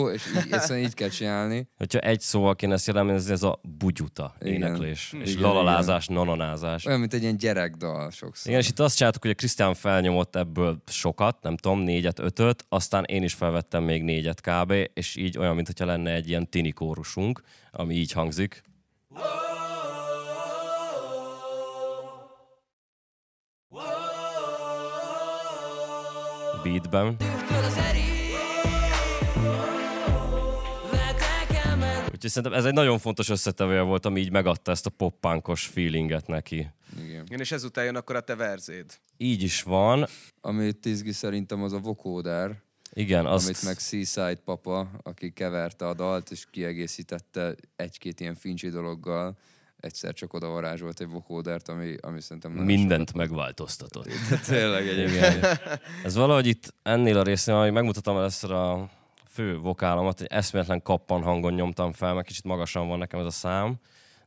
ó, 0.03 0.09
és 0.09 0.23
így, 0.35 0.51
egyszerűen 0.51 0.85
így 0.85 0.93
kell 0.93 1.09
csinálni. 1.09 1.67
Hogyha 1.77 1.99
egy 1.99 2.19
szóval 2.19 2.55
kéne 2.55 2.73
ezt 2.73 2.87
jellemezni, 2.87 3.31
ez 3.31 3.43
a 3.43 3.59
bugyuta 3.77 4.35
Igen. 4.39 4.53
éneklés. 4.53 5.13
És 5.23 5.31
Igen, 5.31 5.41
lalalázás, 5.41 6.07
nanonázás. 6.07 6.85
Olyan, 6.85 6.99
mint 6.99 7.13
egy 7.13 7.21
ilyen 7.21 7.37
gyerekdal 7.37 8.11
sokszor. 8.11 8.47
Igen, 8.47 8.59
és 8.59 8.69
itt 8.69 8.79
azt 8.79 8.95
csináltuk, 8.95 9.21
hogy 9.21 9.31
a 9.31 9.35
Krisztián 9.35 9.73
felnyomott 9.73 10.35
ebből 10.35 10.81
sokat, 10.87 11.41
nem 11.41 11.57
tudom, 11.57 11.79
négyet, 11.79 12.19
ötöt, 12.19 12.65
aztán 12.69 13.03
én 13.03 13.23
is 13.23 13.33
felvettem 13.33 13.83
még 13.83 14.03
négyet 14.03 14.41
kb., 14.41 14.73
és 14.93 15.15
így 15.15 15.37
olyan, 15.37 15.55
mintha 15.55 15.85
lenne 15.85 16.13
egy 16.13 16.29
ilyen 16.29 16.49
tini 16.49 16.71
kórusunk, 16.71 17.41
ami 17.71 17.95
így 17.95 18.11
hangzik. 18.11 18.63
Beatben. 26.65 27.15
Úgyhogy 32.13 32.29
szerintem 32.29 32.53
ez 32.53 32.65
egy 32.65 32.73
nagyon 32.73 32.99
fontos 32.99 33.29
összetevője 33.29 33.81
volt, 33.81 34.05
ami 34.05 34.19
így 34.19 34.31
megadta 34.31 34.71
ezt 34.71 34.85
a 34.85 34.89
pop-punkos 34.89 35.65
feelinget 35.65 36.27
neki. 36.27 36.67
Igen. 37.05 37.23
Igen, 37.25 37.39
és 37.39 37.51
ezután 37.51 37.85
jön 37.85 37.95
akkor 37.95 38.15
a 38.15 38.19
te 38.19 38.35
verzéd. 38.35 38.85
Így 39.17 39.43
is 39.43 39.63
van. 39.63 40.07
Ami 40.41 40.73
Tizgi 40.73 41.11
szerintem 41.11 41.63
az 41.63 41.73
a 41.73 41.79
vocoder, 41.79 42.63
Igen, 42.93 43.25
azt... 43.25 43.45
amit 43.45 43.63
meg 43.63 43.79
Seaside 43.79 44.41
papa, 44.45 44.89
aki 45.03 45.31
keverte 45.31 45.87
a 45.87 45.93
dalt, 45.93 46.31
és 46.31 46.45
kiegészítette 46.51 47.55
egy-két 47.75 48.19
ilyen 48.19 48.35
fincsi 48.35 48.69
dologgal. 48.69 49.37
Egyszer 49.85 50.13
csak 50.13 50.33
oda 50.33 50.47
varázsolt 50.47 50.99
egy 50.99 51.09
vocodert, 51.09 51.67
ami, 51.69 51.95
ami 52.01 52.21
szerintem 52.21 52.51
nagyon 52.51 52.65
mindent 52.65 53.13
megváltoztatott. 53.13 54.09
sokat- 54.23 54.45
Tényleg 54.45 54.87
egyébként. 54.87 55.61
Ez 56.03 56.15
valahogy 56.15 56.47
itt 56.47 56.73
ennél 56.83 57.17
a 57.17 57.23
részén, 57.23 57.53
ahogy 57.55 57.71
megmutatom 57.71 58.17
először 58.17 58.51
a 58.51 58.89
fő 59.31 59.57
vokálomat, 59.57 60.21
egy 60.21 60.27
eszméletlen 60.29 60.81
kappan 60.81 61.21
hangon 61.23 61.53
nyomtam 61.53 61.93
fel, 61.93 62.13
mert 62.13 62.27
kicsit 62.27 62.43
magasan 62.43 62.87
van 62.87 62.97
nekem 62.97 63.19
ez 63.19 63.25
a 63.25 63.31
szám, 63.31 63.75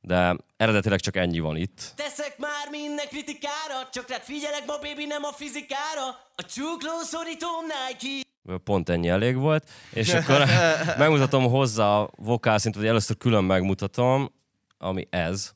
de 0.00 0.36
eredetileg 0.56 1.00
csak 1.00 1.16
ennyi 1.16 1.38
van 1.40 1.56
itt. 1.56 1.92
Teszek 1.96 2.34
már 2.38 2.68
minden 2.70 3.06
kritikára, 3.08 3.88
csak 3.92 4.08
rád 4.08 4.22
figyelek 4.22 4.62
ma 4.66 4.74
baby, 4.82 5.04
nem 5.06 5.24
a 5.24 5.32
fizikára. 5.32 6.06
A 6.34 6.42
csukló 6.54 7.00
szorítóm 7.02 7.64
Nike. 7.66 8.26
Pont 8.64 8.88
ennyi 8.88 9.08
elég 9.08 9.36
volt, 9.36 9.68
és 9.92 10.14
akkor 10.14 10.42
megmutatom 10.98 11.48
hozzá 11.50 11.84
a 11.98 12.10
vokálszintet, 12.16 12.80
vagy 12.80 12.90
először 12.90 13.16
külön 13.16 13.44
megmutatom, 13.44 14.36
ami 14.78 15.06
ez. 15.10 15.54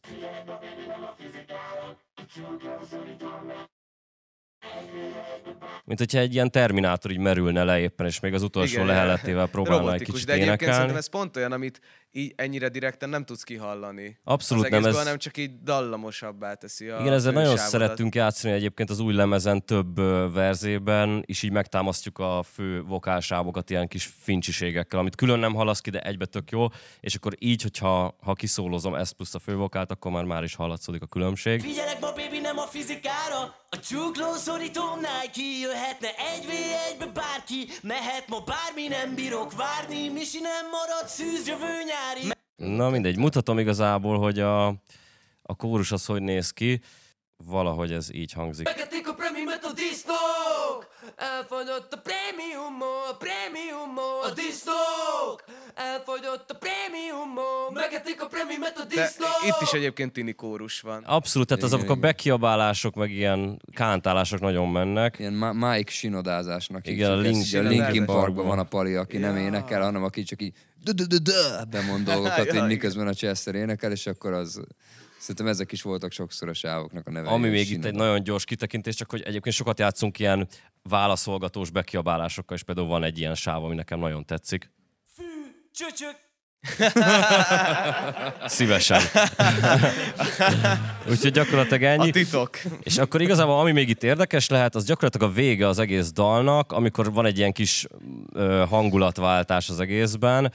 Mint 5.85 5.99
hogyha 5.99 6.19
egy 6.19 6.35
ilyen 6.35 6.51
terminátor 6.51 7.11
így 7.11 7.19
merülne 7.19 7.65
le 7.65 7.79
éppen, 7.81 8.07
és 8.07 8.21
még 8.21 8.35
az 8.35 8.43
utolsó 8.43 8.75
Igen, 8.75 8.87
leheletével 8.87 9.47
próbálna 9.47 9.93
egy 9.93 10.03
kicsit 10.03 10.27
de 10.27 10.33
egyébként 10.33 10.49
énekelni. 10.49 10.73
szerintem 10.75 10.97
ez 10.97 11.09
pont 11.09 11.37
olyan, 11.37 11.53
amit 11.53 11.81
így 12.13 12.33
ennyire 12.37 12.69
direkten 12.69 13.09
nem 13.09 13.25
tudsz 13.25 13.43
kihallani. 13.43 14.19
Abszolút 14.25 14.65
az 14.65 14.71
nem, 14.71 14.85
ez- 14.85 14.97
hanem 14.97 15.19
csak 15.19 15.37
így 15.37 15.63
dallamosabbá 15.63 16.55
teszi 16.55 16.89
a 16.89 17.01
Igen, 17.01 17.13
ezzel 17.13 17.33
nagyon 17.33 17.57
szerettünk 17.57 18.15
játszani 18.15 18.55
egyébként 18.55 18.91
az 18.91 18.99
új 18.99 19.15
lemezen 19.15 19.65
több 19.65 19.97
verzében, 20.33 21.23
és 21.27 21.43
így 21.43 21.53
megtámasztjuk 21.53 22.19
a 22.19 22.43
fő 22.53 22.83
vokálsávokat 22.83 23.71
ilyen 23.71 23.89
kis 23.89 24.11
fincsiségekkel, 24.21 24.99
amit 24.99 25.15
külön 25.17 25.39
nem 25.39 25.55
hallasz 25.55 25.81
ki, 25.81 25.91
de 25.91 26.01
egybe 26.01 26.25
tök 26.27 26.51
jó, 26.51 26.67
és 27.01 27.15
akkor 27.15 27.33
így, 27.39 27.63
hogyha 27.63 28.17
ha 28.21 28.33
kiszólozom 28.35 28.95
ezt 28.95 29.13
plusz 29.13 29.35
a 29.35 29.39
fővokált, 29.39 29.91
akkor 29.91 30.11
már 30.13 30.25
már 30.25 30.43
is 30.43 30.55
hallatszódik 30.55 31.03
a 31.03 31.07
különbség. 31.07 31.61
Figyelek 31.61 32.01
ma 32.01 32.13
baby, 32.13 32.39
nem 32.41 32.59
a 32.59 32.67
fizikára. 32.67 33.61
A 33.71 33.79
csukló 33.89 34.33
szorítóm 34.35 34.99
Nike. 34.99 35.59
Jöhetne 35.61 36.09
egy 36.09 36.45
v 36.47 36.51
egybe 36.91 37.07
bárki. 37.07 37.69
Mehet 37.83 38.29
ma 38.29 38.39
bármi, 38.41 38.89
nem 38.89 39.15
bírok 39.15 39.53
várni. 39.57 40.09
Misi 40.09 40.41
nem 40.41 40.65
marad 40.71 41.09
szűz 41.09 41.47
jövő 41.49 41.67
nyári. 41.67 42.02
Na 42.57 42.91
mindegy, 42.91 43.17
mutatom 43.17 43.59
igazából, 43.59 44.19
hogy 44.19 44.39
a, 44.39 44.67
a 45.43 45.57
kórus 45.57 45.93
az 45.93 46.07
hogy 46.07 46.23
néz 46.23 46.51
ki, 46.51 46.81
valahogy 47.47 47.93
ez 47.93 48.15
így 48.15 48.33
hangzik. 48.33 48.65
Megetik 48.65 49.09
a 49.09 49.15
prémiumet 49.15 49.65
a 49.65 49.73
disznók 49.73 50.91
Elfogyott 51.17 51.93
a 51.93 52.01
prémiumom, 52.09 52.81
a 53.11 53.17
prémiumom 53.17 54.15
A 54.23 54.31
disznók 54.35 55.45
Elfogyott 55.75 56.51
a 56.51 56.55
prémiumom 56.55 57.73
Megetik 57.75 58.23
a 58.23 58.27
prémiumet 58.27 58.79
a 58.79 58.85
De 58.85 59.03
disznók 59.03 59.43
itt 59.47 59.61
is 59.61 59.73
egyébként 59.73 60.13
tini 60.13 60.33
kórus 60.33 60.81
van. 60.81 61.03
Abszolút, 61.05 61.49
tehát 61.49 61.63
azok 61.63 61.91
a 61.91 61.95
bekiabálások, 61.95 62.95
meg 62.95 63.11
ilyen 63.11 63.61
kántálások 63.75 64.41
nagyon 64.41 64.69
mennek. 64.69 65.19
Ilyen 65.19 65.33
Ma- 65.33 65.53
Mike 65.53 65.91
sinodázásnak. 65.91 66.87
Igen, 66.87 67.11
a 67.11 67.17
Link- 67.17 67.55
a. 67.55 67.61
Linkin 67.61 68.05
Parkban 68.05 68.47
van 68.47 68.59
a 68.59 68.65
pali, 68.65 68.95
aki 68.95 69.17
nem 69.17 69.37
énekel, 69.37 69.83
hanem 69.83 70.05
aki 70.05 70.23
csak 70.23 70.43
így 70.43 70.55
bemond 71.71 72.05
dolgokat, 72.05 72.47
Ja, 72.47 72.55
így 72.55 72.67
miközben 72.67 73.07
a 73.07 73.15
Chester 73.15 73.55
énekel, 73.55 73.91
és 73.91 74.07
akkor 74.07 74.33
az... 74.33 74.61
Szerintem 75.23 75.47
ezek 75.47 75.73
is 75.73 75.83
voltak 75.83 76.13
sokszor 76.13 76.49
a 76.49 76.55
sávoknak 76.55 77.07
a 77.07 77.11
neve. 77.11 77.29
Ami 77.29 77.49
még 77.49 77.71
itt 77.71 77.85
egy 77.85 77.95
nagyon 77.95 78.23
gyors 78.23 78.45
kitekintés, 78.45 78.95
csak 78.95 79.11
hogy 79.11 79.23
egyébként 79.23 79.55
sokat 79.55 79.79
játszunk 79.79 80.19
ilyen 80.19 80.49
válaszolgatós 80.83 81.71
bekiabálásokkal, 81.71 82.57
és 82.57 82.63
például 82.63 82.87
van 82.87 83.05
egy 83.05 83.19
ilyen 83.19 83.35
sáv, 83.35 83.65
ami 83.65 83.75
nekem 83.75 83.99
nagyon 83.99 84.25
tetszik. 84.25 84.71
Fű, 85.17 85.25
csöcsök. 85.73 86.17
Szívesen. 88.57 89.01
Úgyhogy 91.11 91.33
gyakorlatilag 91.33 91.83
A 91.83 91.87
ennyi. 91.87 92.11
titok. 92.11 92.59
És 92.81 92.99
akkor 92.99 93.21
igazából 93.21 93.61
ami 93.61 93.73
még 93.73 93.89
itt 93.89 94.03
érdekes 94.03 94.49
lehet, 94.49 94.75
az 94.75 94.85
gyakorlatilag 94.85 95.31
a 95.31 95.33
vége 95.35 95.69
az 95.69 95.79
egész 95.79 96.13
dalnak, 96.13 96.73
amikor 96.73 97.13
van 97.13 97.27
egy 97.27 97.39
ilyen 97.39 97.53
kis 97.53 97.87
ö, 98.33 98.65
hangulatváltás 98.69 99.69
az 99.69 99.81
egészben, 99.81 100.53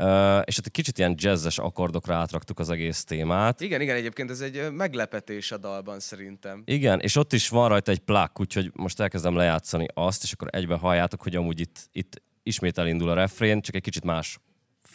ö, 0.00 0.38
és 0.38 0.56
hát 0.56 0.66
egy 0.66 0.70
kicsit 0.70 0.98
ilyen 0.98 1.14
jazzes 1.16 1.58
akkordokra 1.58 2.14
átraktuk 2.14 2.58
az 2.58 2.70
egész 2.70 3.04
témát. 3.04 3.60
Igen, 3.60 3.80
igen, 3.80 3.96
egyébként 3.96 4.30
ez 4.30 4.40
egy 4.40 4.72
meglepetés 4.72 5.52
a 5.52 5.56
dalban 5.56 6.00
szerintem. 6.00 6.62
Igen, 6.64 7.00
és 7.00 7.16
ott 7.16 7.32
is 7.32 7.48
van 7.48 7.68
rajta 7.68 7.90
egy 7.90 7.98
plák, 7.98 8.40
úgyhogy 8.40 8.70
most 8.74 9.00
elkezdem 9.00 9.36
lejátszani 9.36 9.86
azt, 9.94 10.22
és 10.22 10.32
akkor 10.32 10.48
egyben 10.50 10.78
halljátok, 10.78 11.22
hogy 11.22 11.36
amúgy 11.36 11.60
itt, 11.60 11.88
itt 11.92 12.22
ismét 12.42 12.78
elindul 12.78 13.08
a 13.08 13.14
refrén, 13.14 13.60
csak 13.60 13.74
egy 13.74 13.82
kicsit 13.82 14.04
más 14.04 14.38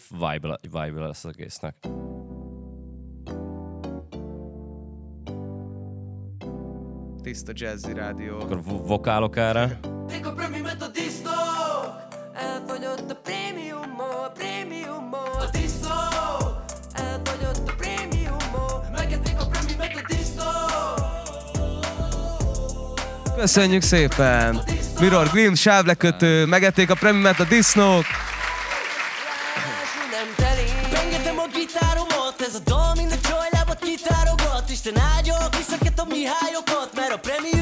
vibe, 0.09 0.59
vibe 0.61 0.99
lesz 0.99 1.25
az 1.25 1.33
egésznek. 1.37 1.75
Tiszta 7.21 7.51
jazzy 7.55 7.93
rádió. 7.93 8.39
Akkor 8.39 8.63
vo- 8.63 8.87
vokálok 8.87 9.35
erre. 9.37 9.79
Megetik 10.07 10.25
a 10.25 10.91
Elfogyott 12.33 13.11
a 13.11 13.15
prémiumom, 13.23 13.99
a 13.99 14.29
prémiumom 14.29 15.13
A 15.13 15.45
disznók 15.51 16.63
Elfogyott 16.93 17.69
a 17.69 17.73
prémiumom 17.77 18.81
Megetik 18.91 19.39
a 19.39 19.45
prémiumet 19.45 19.95
a 19.95 20.01
disznók 20.07 20.99
Köszönjük 23.37 23.81
szépen! 23.81 24.61
Mirror 24.99 25.29
Glim, 25.29 25.55
sávlekötő, 25.55 26.45
megették 26.45 26.89
a 26.89 26.95
premiumet 26.95 27.39
a 27.39 27.43
disznók. 27.43 28.05
Ráadásul 29.55 30.05
nem 30.11 30.27
telik 30.35 30.99
Pengetem 30.99 31.39
a 31.39 31.47
gitáromat, 31.53 32.41
ez 32.47 32.55
a 32.55 32.59
dal 32.65 32.93
mind 32.95 33.11
a 33.11 33.27
csajlábat 33.27 33.79
kitárogat 33.79 34.69
Isten 34.69 34.99
áldja 34.99 35.35
a 35.35 35.49
kiszeket 35.49 35.99
a 35.99 36.05
Mihályokat 36.09 36.89
Mert 36.95 37.13
a 37.13 37.19
premiükbe 37.19 37.60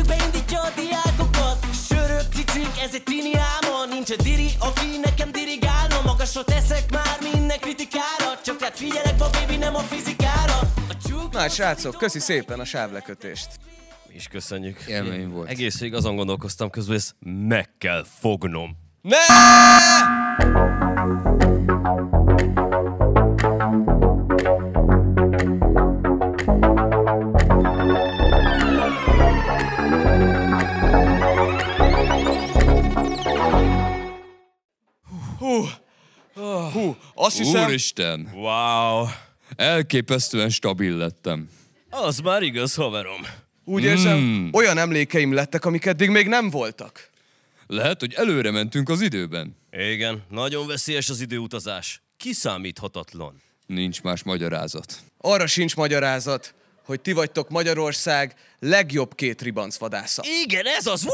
nem 9.72 9.78
a 9.78 9.84
fizikára 9.84 10.60
a 10.90 10.98
csuk... 11.08 11.34
Na 11.34 11.50
srácok, 11.50 11.98
köszi 11.98 12.20
szépen 12.20 12.60
a 12.60 12.66
sávlekötést. 12.66 13.48
Is 14.12 14.28
köszönjük. 14.28 14.84
Élmény 14.88 15.30
volt. 15.30 15.50
Egész 15.50 15.80
végig 15.80 15.96
azon 15.96 16.16
gondolkoztam 16.16 16.70
közben, 16.70 16.94
hogy 16.94 17.04
ezt 17.04 17.16
meg 17.48 17.70
kell 17.78 18.06
fognom. 18.20 18.78
Ne! 19.02 19.18
Hú, 35.38 35.66
hú, 36.74 36.96
azt 37.14 37.38
hiszem, 37.38 37.64
Úristen! 37.64 38.30
Wow! 38.34 39.06
Elképesztően 39.60 40.50
stabil 40.50 40.98
lettem. 40.98 41.50
Az 41.90 42.20
már 42.20 42.42
igaz, 42.42 42.76
haverom. 42.76 43.22
úgy 43.66 43.84
érzem, 43.84 44.50
olyan 44.54 44.78
emlékeim 44.78 45.34
lettek, 45.34 45.66
amik 45.66 45.86
eddig 45.86 46.10
még 46.10 46.28
nem 46.28 46.50
voltak. 46.50 47.10
Lehet, 47.68 48.00
hogy 48.00 48.14
előre 48.14 48.52
mentünk 48.52 48.90
az 48.90 49.02
időben. 49.02 49.58
Igen, 49.72 50.24
nagyon 50.30 50.68
veszélyes 50.68 51.10
az 51.10 51.22
időutazás. 51.22 52.02
Kiszámíthatatlan. 52.18 53.42
Nincs 53.66 54.02
más 54.02 54.24
magyarázat. 54.24 54.96
Arra 55.18 55.48
sincs 55.48 55.76
magyarázat, 55.76 56.54
hogy 56.86 57.00
ti 57.02 57.12
vagytok 57.12 57.50
Magyarország 57.50 58.36
legjobb 58.60 59.16
két 59.16 59.42
ribancvadásza. 59.42 60.24
Igen, 60.44 60.66
ez 60.66 60.86
az! 60.86 61.08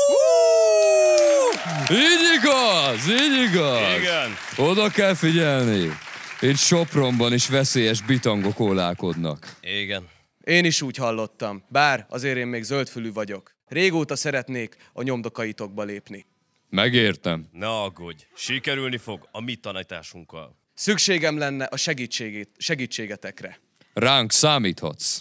Így 1.92 2.40
igaz, 2.42 3.10
így 3.10 3.50
igaz. 3.50 3.98
Igen. 3.98 4.36
Oda 4.58 4.90
kell 4.90 5.14
figyelni. 5.14 5.98
Itt 6.42 6.58
Sopronban 6.58 7.34
is 7.34 7.48
veszélyes 7.48 8.02
bitangok 8.02 8.60
ólálkodnak. 8.60 9.56
Igen. 9.62 10.08
Én 10.44 10.66
is 10.66 10.82
úgy 10.82 10.98
hallottam, 10.98 11.64
bár 11.68 12.06
azért 12.10 12.38
én 12.38 12.48
még 12.48 12.64
zöldfülű 12.64 13.12
vagyok. 13.12 13.56
Régóta 13.68 14.16
szeretnék 14.16 14.76
a 14.94 15.02
nyomdokaitokba 15.02 15.84
lépni. 15.84 16.26
Megértem. 16.70 17.48
Ne 17.52 17.68
aggódj, 17.68 18.24
sikerülni 18.36 18.98
fog 18.98 19.28
a 19.32 19.42
mi 19.42 19.56
tanításunkkal. 19.56 20.56
Szükségem 20.74 21.38
lenne 21.38 21.66
a 21.66 21.78
segítségét, 21.78 22.50
segítségetekre. 22.58 23.60
Ránk 23.94 24.32
számíthatsz. 24.32 25.20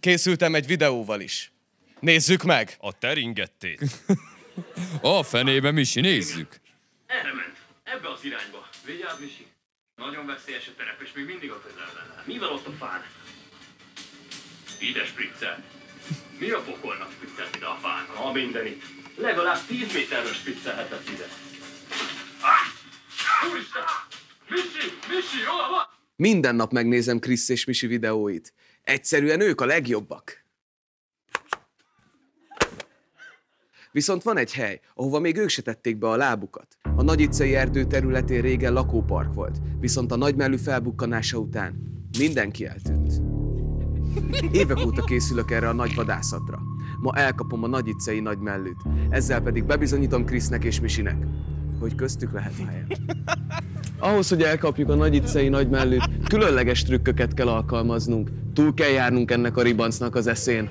Készültem 0.00 0.54
egy 0.54 0.66
videóval 0.66 1.20
is. 1.20 1.52
Nézzük 2.00 2.42
meg! 2.42 2.76
A 2.78 2.98
teringettét. 2.98 3.80
A 5.00 5.22
fenébe, 5.22 5.70
Misi, 5.70 6.00
nézzük. 6.00 6.60
Erre 7.06 7.32
ment. 7.34 7.56
Ebbe 7.82 8.10
az 8.12 8.24
irányba. 8.24 8.61
Vigyázz, 8.86 9.20
Misi. 9.20 9.46
Nagyon 9.96 10.26
veszélyes 10.26 10.68
a 10.68 10.72
terep, 10.76 11.00
és 11.02 11.12
még 11.12 11.24
mindig 11.24 11.50
a 11.50 11.60
közelben. 11.60 12.22
Mi 12.24 12.38
van 12.38 12.48
ott 12.48 12.66
a 12.66 12.70
fán? 12.70 13.02
Ide 14.80 15.04
spriccel. 15.04 15.64
Mi 16.38 16.50
a 16.50 16.60
pokolnak 16.60 17.10
spriccelt 17.12 17.56
ide 17.56 17.66
a 17.66 17.74
fán? 17.74 18.06
Ha 18.06 18.32
mindenit. 18.32 18.84
Legalább 19.16 19.66
10 19.66 19.92
méterről 19.92 20.32
spriccelhetett 20.32 21.08
ide. 21.08 21.26
Ah! 22.40 23.50
Úristen! 23.50 23.82
Misi! 24.48 24.92
Misi, 25.08 25.42
hol 25.44 25.68
van? 25.68 25.86
Minden 26.16 26.54
nap 26.54 26.72
megnézem 26.72 27.18
Krisz 27.18 27.48
és 27.48 27.64
Misi 27.64 27.86
videóit. 27.86 28.52
Egyszerűen 28.82 29.40
ők 29.40 29.60
a 29.60 29.64
legjobbak. 29.64 30.41
Viszont 33.92 34.22
van 34.22 34.36
egy 34.38 34.52
hely, 34.52 34.80
ahova 34.94 35.18
még 35.18 35.36
ők 35.36 35.48
se 35.48 35.62
tették 35.62 35.98
be 35.98 36.08
a 36.08 36.16
lábukat. 36.16 36.66
A 36.96 37.02
Nagyicei 37.02 37.54
erdő 37.54 37.84
területén 37.84 38.40
régen 38.40 38.72
lakópark 38.72 39.34
volt, 39.34 39.58
viszont 39.80 40.12
a 40.12 40.16
nagymellű 40.16 40.56
felbukkanása 40.56 41.38
után 41.38 41.74
mindenki 42.18 42.66
eltűnt. 42.66 43.22
Évek 44.52 44.78
óta 44.86 45.04
készülök 45.04 45.50
erre 45.50 45.68
a 45.68 45.72
nagy 45.72 45.94
vadászatra. 45.94 46.58
Ma 47.00 47.12
elkapom 47.14 47.62
a 47.62 47.66
Nagyicei 47.66 48.20
nagymellűt, 48.20 48.82
ezzel 49.10 49.40
pedig 49.40 49.64
bebizonyítom 49.64 50.24
Krisznek 50.24 50.64
és 50.64 50.80
Misinek, 50.80 51.26
hogy 51.80 51.94
köztük 51.94 52.32
lehet 52.32 52.56
helyen. 52.56 52.86
Ahhoz, 53.98 54.28
hogy 54.28 54.42
elkapjuk 54.42 54.88
a 54.88 54.94
Nagyicei 54.94 55.48
nagymellűt, 55.48 56.08
különleges 56.28 56.82
trükköket 56.82 57.34
kell 57.34 57.48
alkalmaznunk. 57.48 58.30
Túl 58.54 58.74
kell 58.74 58.90
járnunk 58.90 59.30
ennek 59.30 59.56
a 59.56 59.62
ribancnak 59.62 60.14
az 60.14 60.26
eszén. 60.26 60.70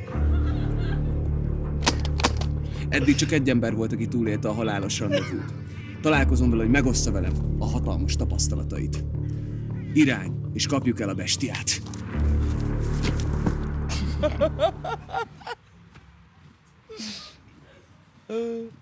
Eddig 2.91 3.15
csak 3.15 3.31
egy 3.31 3.49
ember 3.49 3.75
volt, 3.75 3.91
aki 3.91 4.07
túlélte 4.07 4.47
a 4.47 4.53
halálos 4.53 4.99
rendezvút. 4.99 5.53
Találkozom 6.01 6.49
vele, 6.49 6.61
hogy 6.61 6.71
megossza 6.71 7.11
velem 7.11 7.33
a 7.59 7.65
hatalmas 7.65 8.15
tapasztalatait. 8.15 9.03
Irány, 9.93 10.31
és 10.53 10.67
kapjuk 10.67 10.99
el 10.99 11.09
a 11.09 11.13
bestiát. 11.13 11.81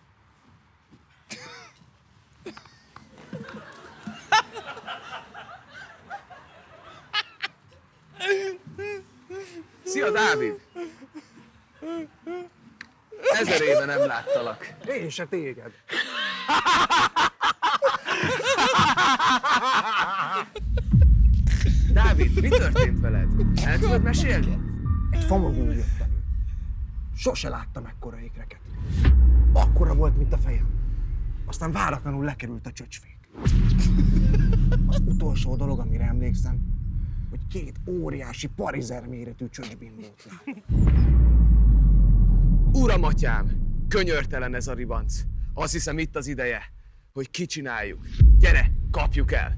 nem 13.90 14.08
láttalak. 14.08 14.76
Én 14.88 15.10
se 15.10 15.26
téged. 15.26 15.72
Dávid, 21.94 22.42
mi 22.42 22.48
történt 22.48 23.00
veled? 23.00 23.28
El 23.66 23.80
tudod 23.80 24.04
mesélni? 24.04 24.58
Egy 25.12 25.24
famagú 25.24 25.64
jött 25.64 26.00
elő. 26.00 26.24
Sose 27.16 27.50
láttam 27.50 27.86
ekkora 27.86 28.20
ékreket. 28.20 28.60
Akkora 29.54 29.96
volt, 29.96 30.18
mint 30.18 30.34
a 30.34 30.38
fejem. 30.38 30.68
Aztán 31.46 31.72
váratlanul 31.72 32.26
lekerült 32.26 32.68
a 32.68 32.72
csöcsfék. 32.72 33.18
Az 34.88 35.02
utolsó 35.06 35.56
dolog, 35.56 35.80
amire 35.80 36.04
emlékszem, 36.04 36.60
hogy 37.30 37.48
két 37.48 37.80
óriási 37.88 38.48
parizer 38.48 39.08
méretű 39.08 39.48
csöcsbimbót 39.50 40.26
lát. 40.26 40.64
Uram, 42.72 43.04
atyám, 43.04 43.59
könyörtelen 43.90 44.56
ez 44.56 44.68
a 44.68 44.74
ribanc. 44.74 45.22
Azt 45.54 45.74
hiszem 45.74 46.00
itt 46.00 46.16
az 46.16 46.28
ideje, 46.28 46.62
hogy 47.14 47.32
kicsináljuk. 47.32 48.06
Gyere, 48.40 48.72
kapjuk 48.92 49.32
el! 49.32 49.58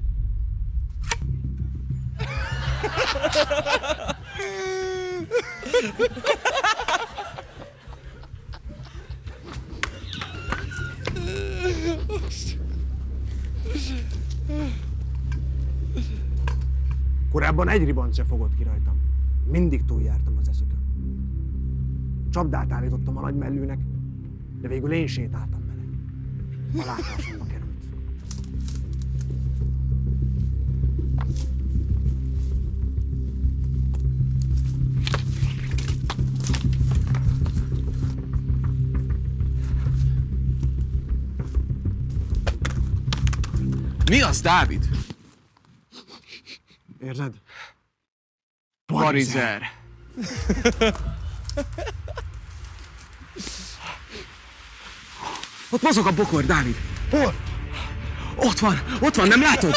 Korábban 17.30 17.68
egy 17.68 17.84
ribanc 17.84 18.14
se 18.14 18.24
fogott 18.24 18.56
ki 18.56 18.62
rajtam. 18.62 19.00
Mindig 19.50 19.84
túljártam 19.84 20.36
az 20.40 20.48
eszükön. 20.48 20.78
Csapdát 22.30 22.72
állítottam 22.72 23.16
a 23.16 23.20
nagy 23.20 23.34
mellőnek, 23.34 23.78
de 24.62 24.68
végül 24.68 24.92
én 24.92 25.06
sétáltam 25.06 25.66
vele. 25.66 25.82
A 26.82 26.86
látásomba 26.86 27.46
került. 27.46 27.70
Mi 44.08 44.22
az, 44.22 44.40
Dávid? 44.40 44.88
Érzed? 47.00 47.34
Parizer. 48.86 49.62
Ott 55.72 55.82
mozog 55.82 56.06
a 56.06 56.12
bokor, 56.12 56.44
Dávid. 56.44 56.76
Hol? 57.10 57.34
Ott 58.34 58.58
van, 58.58 58.80
ott 59.00 59.14
van, 59.14 59.28
nem 59.28 59.40
látod? 59.40 59.74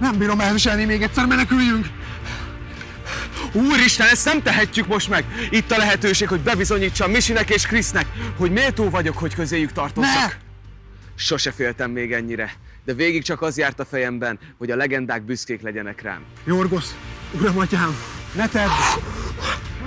Nem 0.00 0.18
bírom 0.18 0.40
elviselni 0.40 0.84
még 0.84 1.02
egyszer, 1.02 1.26
meneküljünk! 1.26 1.86
Úristen, 3.52 4.06
ezt 4.06 4.24
nem 4.24 4.42
tehetjük 4.42 4.86
most 4.86 5.08
meg! 5.08 5.24
Itt 5.50 5.70
a 5.70 5.76
lehetőség, 5.76 6.28
hogy 6.28 6.40
bebizonyítsam 6.40 7.10
Misinek 7.10 7.50
és 7.50 7.66
Krisznek, 7.66 8.06
hogy 8.36 8.50
méltó 8.50 8.90
vagyok, 8.90 9.18
hogy 9.18 9.34
közéjük 9.34 9.72
tartozzak. 9.72 10.28
Ne! 10.28 10.32
Sose 11.14 11.52
féltem 11.52 11.90
még 11.90 12.12
ennyire, 12.12 12.52
de 12.84 12.94
végig 12.94 13.22
csak 13.22 13.42
az 13.42 13.58
járt 13.58 13.80
a 13.80 13.84
fejemben, 13.84 14.38
hogy 14.58 14.70
a 14.70 14.76
legendák 14.76 15.22
büszkék 15.22 15.62
legyenek 15.62 16.02
rám. 16.02 16.20
Jorgos, 16.44 16.84
uram 17.32 17.58
atyám, 17.58 17.96
ne 18.34 18.48
tedd! 18.48 18.68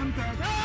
Úristen! 0.02 0.62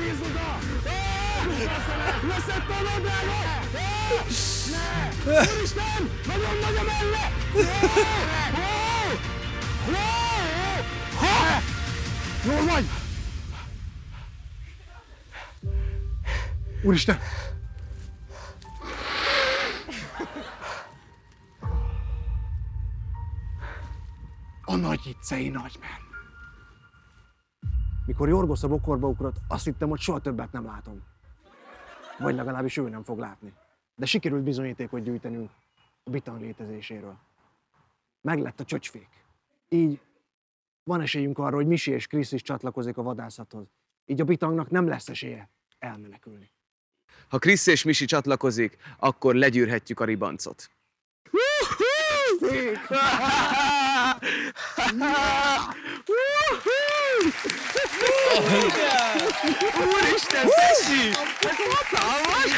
Ne 0.00 0.06
nézz 0.06 0.20
oda! 0.20 0.58
Leszett 2.28 2.68
a 2.68 2.82
labdára! 2.82 3.60
Ne! 4.70 5.08
Úristen! 5.56 6.10
Nagyon 6.26 6.56
nagy 6.60 6.76
a 6.76 6.82
melle! 6.82 7.32
Jól 12.46 12.64
vagy? 12.64 12.84
Úristen! 16.82 17.18
A 24.64 24.76
nagy 24.76 25.00
iccei 25.06 25.48
nagymen. 25.48 26.09
Mikor 28.06 28.28
Jorgos 28.28 28.62
a 28.62 28.68
bokorba 28.68 29.08
ugrott, 29.08 29.36
azt 29.48 29.64
hittem, 29.64 29.88
hogy 29.88 30.00
soha 30.00 30.20
többet 30.20 30.52
nem 30.52 30.64
látom. 30.64 31.02
Vagy 32.18 32.34
legalábbis 32.34 32.76
ő 32.76 32.88
nem 32.88 33.02
fog 33.02 33.18
látni. 33.18 33.52
De 33.94 34.06
sikerült 34.06 34.42
bizonyítékot 34.42 35.02
gyűjtenünk 35.02 35.50
a 36.04 36.10
bitang 36.10 36.40
létezéséről. 36.40 37.16
Meglett 38.20 38.60
a 38.60 38.64
csöcsfék. 38.64 39.08
Így 39.68 40.00
van 40.82 41.00
esélyünk 41.00 41.38
arra, 41.38 41.56
hogy 41.56 41.66
Misi 41.66 41.90
és 41.90 42.06
Krisz 42.06 42.32
is 42.32 42.42
csatlakozik 42.42 42.96
a 42.96 43.02
vadászathoz. 43.02 43.66
Így 44.06 44.20
a 44.20 44.24
bitangnak 44.24 44.70
nem 44.70 44.88
lesz 44.88 45.08
esélye 45.08 45.48
elmenekülni. 45.78 46.50
Ha 47.28 47.38
Krisz 47.38 47.66
és 47.66 47.84
Misi 47.84 48.04
csatlakozik, 48.04 48.76
akkor 48.98 49.34
legyűrhetjük 49.34 50.00
a 50.00 50.04
ribancot. 50.04 50.70
Úristen, 59.78 60.44
Misi! 60.46 61.08
Ez 61.40 61.56
hatalmas! 61.70 62.50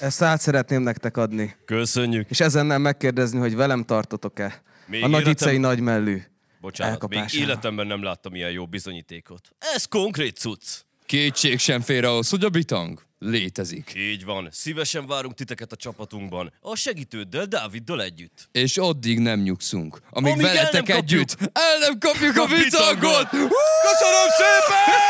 Ezt 0.00 0.22
át 0.22 0.40
szeretném 0.40 0.82
nektek 0.82 1.16
adni. 1.16 1.56
Köszönjük. 1.64 2.30
És 2.30 2.40
ezennel 2.40 2.78
megkérdezni, 2.78 3.38
hogy 3.38 3.56
velem 3.56 3.82
tartotok-e? 3.84 4.62
Még 4.86 5.02
a 5.02 5.06
nagy 5.08 5.20
életem- 5.20 5.48
icei 5.48 5.58
nagymellű. 5.58 6.22
Bocsánat, 6.64 7.08
még 7.08 7.18
elkapására. 7.18 7.44
életemben 7.44 7.86
nem 7.86 8.02
láttam 8.02 8.34
ilyen 8.34 8.50
jó 8.50 8.66
bizonyítékot. 8.66 9.48
Ez 9.74 9.84
konkrét 9.84 10.36
cucc. 10.36 10.62
Kétség 11.06 11.58
sem 11.58 11.80
fér 11.80 12.04
ahhoz, 12.04 12.28
hogy 12.28 12.44
a 12.44 12.48
bitang 12.48 13.02
létezik. 13.18 13.92
Így 13.96 14.24
van. 14.24 14.48
Szívesen 14.52 15.06
várunk 15.06 15.34
titeket 15.34 15.72
a 15.72 15.76
csapatunkban. 15.76 16.52
A 16.60 16.76
segítőddel, 16.76 17.44
Dáviddal 17.46 18.02
együtt. 18.02 18.48
És 18.52 18.76
addig 18.76 19.18
nem 19.18 19.40
nyugszunk, 19.40 20.00
amíg, 20.10 20.32
Amíg 20.32 20.46
el 20.46 20.54
veletek 20.54 20.84
kapjuk- 20.84 21.10
együtt 21.10 21.36
el 21.52 21.78
nem 21.78 21.98
kapjuk 21.98 22.36
a 22.36 22.46
bitangot! 22.46 23.28
Köszönöm 23.28 24.28
szépen! 24.38 25.02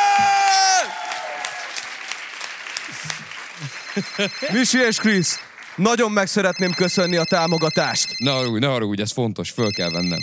Misi 4.58 4.78
és 4.78 4.96
Krisz, 4.96 5.38
nagyon 5.76 6.12
meg 6.12 6.26
szeretném 6.26 6.72
köszönni 6.72 7.16
a 7.16 7.24
támogatást. 7.24 8.18
Ne 8.18 8.30
haragudj, 8.30 8.58
ne 8.64 8.66
haragudj, 8.70 9.02
ez 9.02 9.12
fontos, 9.12 9.50
föl 9.50 9.70
kell 9.72 9.90
vennem. 9.90 10.18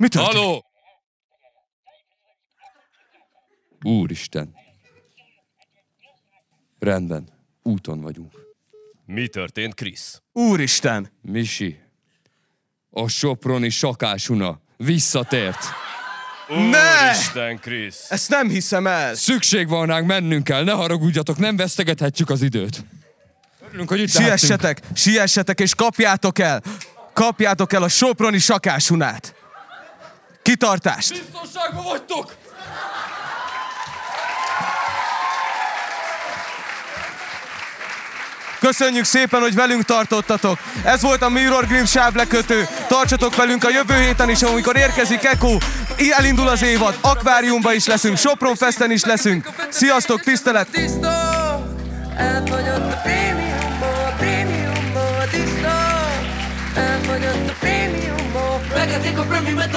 Mi 0.00 0.08
történt? 0.08 0.36
Haló! 0.36 0.64
Úristen. 3.82 4.54
Rendben, 6.78 7.28
úton 7.62 8.00
vagyunk. 8.00 8.32
Mi 9.06 9.28
történt, 9.28 9.74
Krisz? 9.74 10.22
Úristen! 10.32 11.10
Misi, 11.22 11.80
a 12.90 13.08
soproni 13.08 13.68
sakásuna 13.68 14.60
visszatért. 14.76 15.58
Ne! 16.48 17.10
Isten, 17.10 17.58
Krisz! 17.58 18.10
Ezt 18.10 18.28
nem 18.28 18.48
hiszem 18.48 18.86
el. 18.86 19.14
Szükség 19.14 19.68
van 19.68 19.86
ránk, 19.86 20.06
mennünk 20.06 20.44
kell, 20.44 20.64
ne 20.64 20.72
haragudjatok, 20.72 21.36
nem 21.36 21.56
vesztegethetjük 21.56 22.30
az 22.30 22.42
időt. 22.42 22.84
Örülünk, 23.68 23.88
hogy 23.88 24.00
itt. 24.00 24.08
Siessetek, 24.08 24.80
siessetek 24.94 25.60
és 25.60 25.74
kapjátok 25.74 26.38
el. 26.38 26.62
Kapjátok 27.12 27.72
el 27.72 27.82
a 27.82 27.88
soproni 27.88 28.38
sakásunát. 28.38 29.34
Kitartást! 30.50 31.10
Biztonságban 31.10 31.84
vagytok! 31.84 32.34
Köszönjük 38.60 39.04
szépen, 39.04 39.40
hogy 39.40 39.54
velünk 39.54 39.82
tartottatok. 39.82 40.58
Ez 40.84 41.02
volt 41.02 41.22
a 41.22 41.28
Mirror 41.28 41.66
Grim 41.66 41.84
sáblekötő. 41.84 42.68
Tartsatok 42.88 43.36
velünk 43.36 43.64
a 43.64 43.70
jövő 43.70 43.94
héten 43.94 44.30
is, 44.30 44.42
amikor 44.42 44.76
érkezik 44.76 45.24
Eko. 45.24 45.58
Elindul 46.18 46.48
az 46.48 46.62
évad, 46.62 46.98
akváriumba 47.00 47.72
is 47.72 47.86
leszünk, 47.86 48.16
Sopron 48.16 48.56
Festen 48.56 48.90
is 48.90 49.04
leszünk. 49.04 49.48
Sziasztok, 49.68 50.20
tisztelet! 50.20 50.68
Elfogyott 52.16 52.92
a 52.92 53.00
prémiumból, 53.02 54.14
prémiumból, 54.18 55.28
tisztó, 55.30 55.68
elfogyott 56.74 57.48
a 57.48 57.54
prémiumból, 57.60 58.60
megedik 58.74 59.18
a 59.18 59.22
prémiumet 59.22 59.74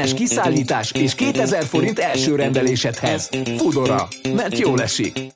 Ingyenes 0.00 0.28
kiszállítás 0.28 0.92
és 0.92 1.14
2000 1.14 1.64
forint 1.64 1.98
első 1.98 2.34
rendelésedhez. 2.34 3.30
Fudora, 3.56 4.08
mert 4.34 4.58
jól 4.58 4.82
esik. 4.82 5.32